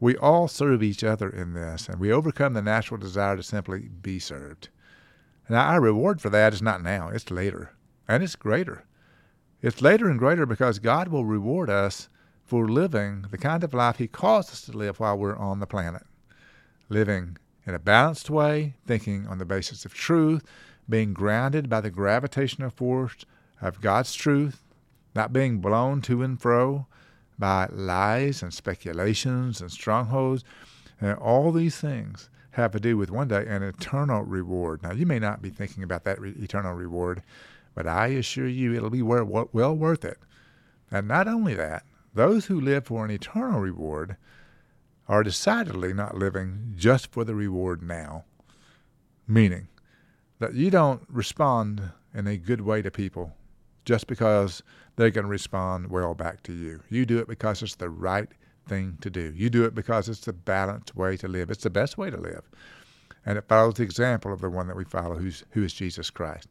We 0.00 0.16
all 0.16 0.48
serve 0.48 0.82
each 0.82 1.04
other 1.04 1.28
in 1.28 1.52
this, 1.52 1.88
and 1.88 2.00
we 2.00 2.10
overcome 2.10 2.54
the 2.54 2.62
natural 2.62 2.98
desire 2.98 3.36
to 3.36 3.42
simply 3.42 3.88
be 3.88 4.18
served. 4.18 4.70
Now, 5.48 5.68
our 5.68 5.80
reward 5.80 6.20
for 6.20 6.30
that 6.30 6.52
is 6.52 6.62
not 6.62 6.82
now, 6.82 7.08
it's 7.08 7.30
later, 7.30 7.72
and 8.08 8.22
it's 8.22 8.34
greater. 8.34 8.84
It's 9.60 9.82
later 9.82 10.08
and 10.08 10.18
greater 10.18 10.46
because 10.46 10.80
God 10.80 11.08
will 11.08 11.24
reward 11.24 11.70
us 11.70 12.08
for 12.52 12.68
living 12.68 13.24
the 13.30 13.38
kind 13.38 13.64
of 13.64 13.72
life 13.72 13.96
He 13.96 14.06
calls 14.06 14.50
us 14.50 14.60
to 14.66 14.76
live 14.76 15.00
while 15.00 15.16
we're 15.16 15.38
on 15.38 15.58
the 15.58 15.66
planet. 15.66 16.02
Living 16.90 17.38
in 17.66 17.72
a 17.74 17.78
balanced 17.78 18.28
way, 18.28 18.74
thinking 18.86 19.26
on 19.26 19.38
the 19.38 19.46
basis 19.46 19.86
of 19.86 19.94
truth, 19.94 20.44
being 20.86 21.14
grounded 21.14 21.70
by 21.70 21.80
the 21.80 21.88
gravitational 21.88 22.68
force 22.68 23.24
of 23.62 23.80
God's 23.80 24.12
truth, 24.12 24.62
not 25.14 25.32
being 25.32 25.62
blown 25.62 26.02
to 26.02 26.22
and 26.22 26.38
fro 26.38 26.86
by 27.38 27.68
lies 27.72 28.42
and 28.42 28.52
speculations 28.52 29.62
and 29.62 29.72
strongholds. 29.72 30.44
And 31.00 31.16
all 31.16 31.52
these 31.52 31.78
things 31.78 32.28
have 32.50 32.72
to 32.72 32.80
do 32.80 32.98
with 32.98 33.10
one 33.10 33.28
day 33.28 33.46
an 33.46 33.62
eternal 33.62 34.24
reward. 34.24 34.82
Now, 34.82 34.92
you 34.92 35.06
may 35.06 35.18
not 35.18 35.40
be 35.40 35.48
thinking 35.48 35.84
about 35.84 36.04
that 36.04 36.20
re- 36.20 36.34
eternal 36.38 36.74
reward, 36.74 37.22
but 37.74 37.86
I 37.86 38.08
assure 38.08 38.46
you 38.46 38.74
it'll 38.74 38.90
be 38.90 39.00
well, 39.00 39.48
well 39.54 39.74
worth 39.74 40.04
it. 40.04 40.18
And 40.90 41.08
not 41.08 41.26
only 41.26 41.54
that, 41.54 41.84
those 42.14 42.46
who 42.46 42.60
live 42.60 42.86
for 42.86 43.04
an 43.04 43.10
eternal 43.10 43.60
reward 43.60 44.16
are 45.08 45.22
decidedly 45.22 45.92
not 45.92 46.16
living 46.16 46.74
just 46.76 47.10
for 47.10 47.24
the 47.24 47.34
reward 47.34 47.82
now. 47.82 48.24
Meaning 49.26 49.68
that 50.38 50.54
you 50.54 50.70
don't 50.70 51.02
respond 51.08 51.90
in 52.14 52.26
a 52.26 52.36
good 52.36 52.60
way 52.60 52.82
to 52.82 52.90
people 52.90 53.32
just 53.84 54.06
because 54.06 54.62
going 54.96 55.12
to 55.14 55.22
respond 55.24 55.90
well 55.90 56.14
back 56.14 56.42
to 56.44 56.52
you. 56.52 56.80
You 56.88 57.06
do 57.06 57.18
it 57.18 57.28
because 57.28 57.62
it's 57.62 57.76
the 57.76 57.90
right 57.90 58.28
thing 58.68 58.98
to 59.00 59.10
do. 59.10 59.32
You 59.34 59.50
do 59.50 59.64
it 59.64 59.74
because 59.74 60.08
it's 60.08 60.20
the 60.20 60.32
balanced 60.32 60.94
way 60.94 61.16
to 61.16 61.28
live. 61.28 61.50
It's 61.50 61.64
the 61.64 61.70
best 61.70 61.98
way 61.98 62.10
to 62.10 62.16
live. 62.16 62.48
And 63.24 63.38
it 63.38 63.48
follows 63.48 63.74
the 63.74 63.82
example 63.82 64.32
of 64.32 64.40
the 64.40 64.50
one 64.50 64.66
that 64.68 64.76
we 64.76 64.84
follow, 64.84 65.16
who's, 65.16 65.44
who 65.50 65.62
is 65.64 65.72
Jesus 65.72 66.10
Christ. 66.10 66.48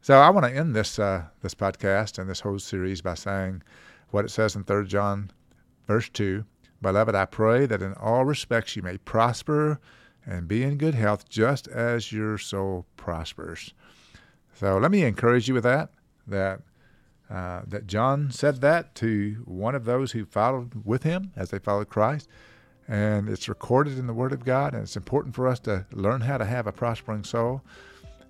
So 0.00 0.18
I 0.18 0.30
want 0.30 0.46
to 0.46 0.54
end 0.54 0.76
this 0.76 0.98
uh, 0.98 1.24
this 1.40 1.54
podcast 1.54 2.18
and 2.18 2.28
this 2.28 2.40
whole 2.40 2.58
series 2.58 3.00
by 3.00 3.14
saying 3.14 3.62
what 4.14 4.24
it 4.24 4.30
says 4.30 4.54
in 4.54 4.62
3 4.62 4.86
John 4.86 5.28
verse 5.88 6.08
2. 6.08 6.44
Beloved, 6.80 7.16
I 7.16 7.24
pray 7.24 7.66
that 7.66 7.82
in 7.82 7.94
all 7.94 8.24
respects 8.24 8.76
you 8.76 8.82
may 8.82 8.96
prosper 8.96 9.80
and 10.24 10.46
be 10.46 10.62
in 10.62 10.78
good 10.78 10.94
health 10.94 11.28
just 11.28 11.66
as 11.66 12.12
your 12.12 12.38
soul 12.38 12.86
prospers. 12.96 13.74
So 14.54 14.78
let 14.78 14.92
me 14.92 15.02
encourage 15.02 15.48
you 15.48 15.54
with 15.54 15.64
that, 15.64 15.90
that 16.28 16.60
uh, 17.28 17.62
that 17.66 17.88
John 17.88 18.30
said 18.30 18.60
that 18.60 18.94
to 18.96 19.42
one 19.46 19.74
of 19.74 19.84
those 19.84 20.12
who 20.12 20.24
followed 20.24 20.84
with 20.84 21.02
him 21.02 21.32
as 21.34 21.50
they 21.50 21.58
followed 21.58 21.88
Christ. 21.88 22.28
And 22.86 23.28
it's 23.28 23.48
recorded 23.48 23.98
in 23.98 24.06
the 24.06 24.12
Word 24.12 24.32
of 24.32 24.44
God, 24.44 24.74
and 24.74 24.82
it's 24.82 24.96
important 24.96 25.34
for 25.34 25.48
us 25.48 25.58
to 25.60 25.86
learn 25.90 26.20
how 26.20 26.36
to 26.36 26.44
have 26.44 26.66
a 26.66 26.72
prospering 26.72 27.24
soul. 27.24 27.62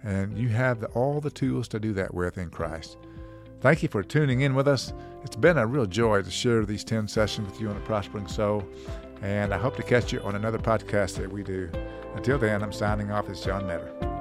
And 0.02 0.38
you 0.38 0.48
have 0.50 0.80
the, 0.80 0.86
all 0.88 1.20
the 1.20 1.30
tools 1.30 1.66
to 1.68 1.80
do 1.80 1.92
that 1.94 2.14
with 2.14 2.38
in 2.38 2.50
Christ. 2.50 2.96
Thank 3.64 3.82
you 3.82 3.88
for 3.88 4.02
tuning 4.02 4.42
in 4.42 4.54
with 4.54 4.68
us. 4.68 4.92
It's 5.22 5.36
been 5.36 5.56
a 5.56 5.66
real 5.66 5.86
joy 5.86 6.20
to 6.20 6.30
share 6.30 6.66
these 6.66 6.84
10 6.84 7.08
sessions 7.08 7.50
with 7.50 7.62
you 7.62 7.70
on 7.70 7.76
a 7.78 7.80
prospering 7.80 8.28
soul. 8.28 8.62
And 9.22 9.54
I 9.54 9.56
hope 9.56 9.74
to 9.76 9.82
catch 9.82 10.12
you 10.12 10.20
on 10.20 10.34
another 10.34 10.58
podcast 10.58 11.16
that 11.16 11.32
we 11.32 11.42
do. 11.42 11.70
Until 12.14 12.38
then, 12.38 12.62
I'm 12.62 12.74
signing 12.74 13.10
off 13.10 13.30
as 13.30 13.42
John 13.42 13.66
Meador. 13.66 14.13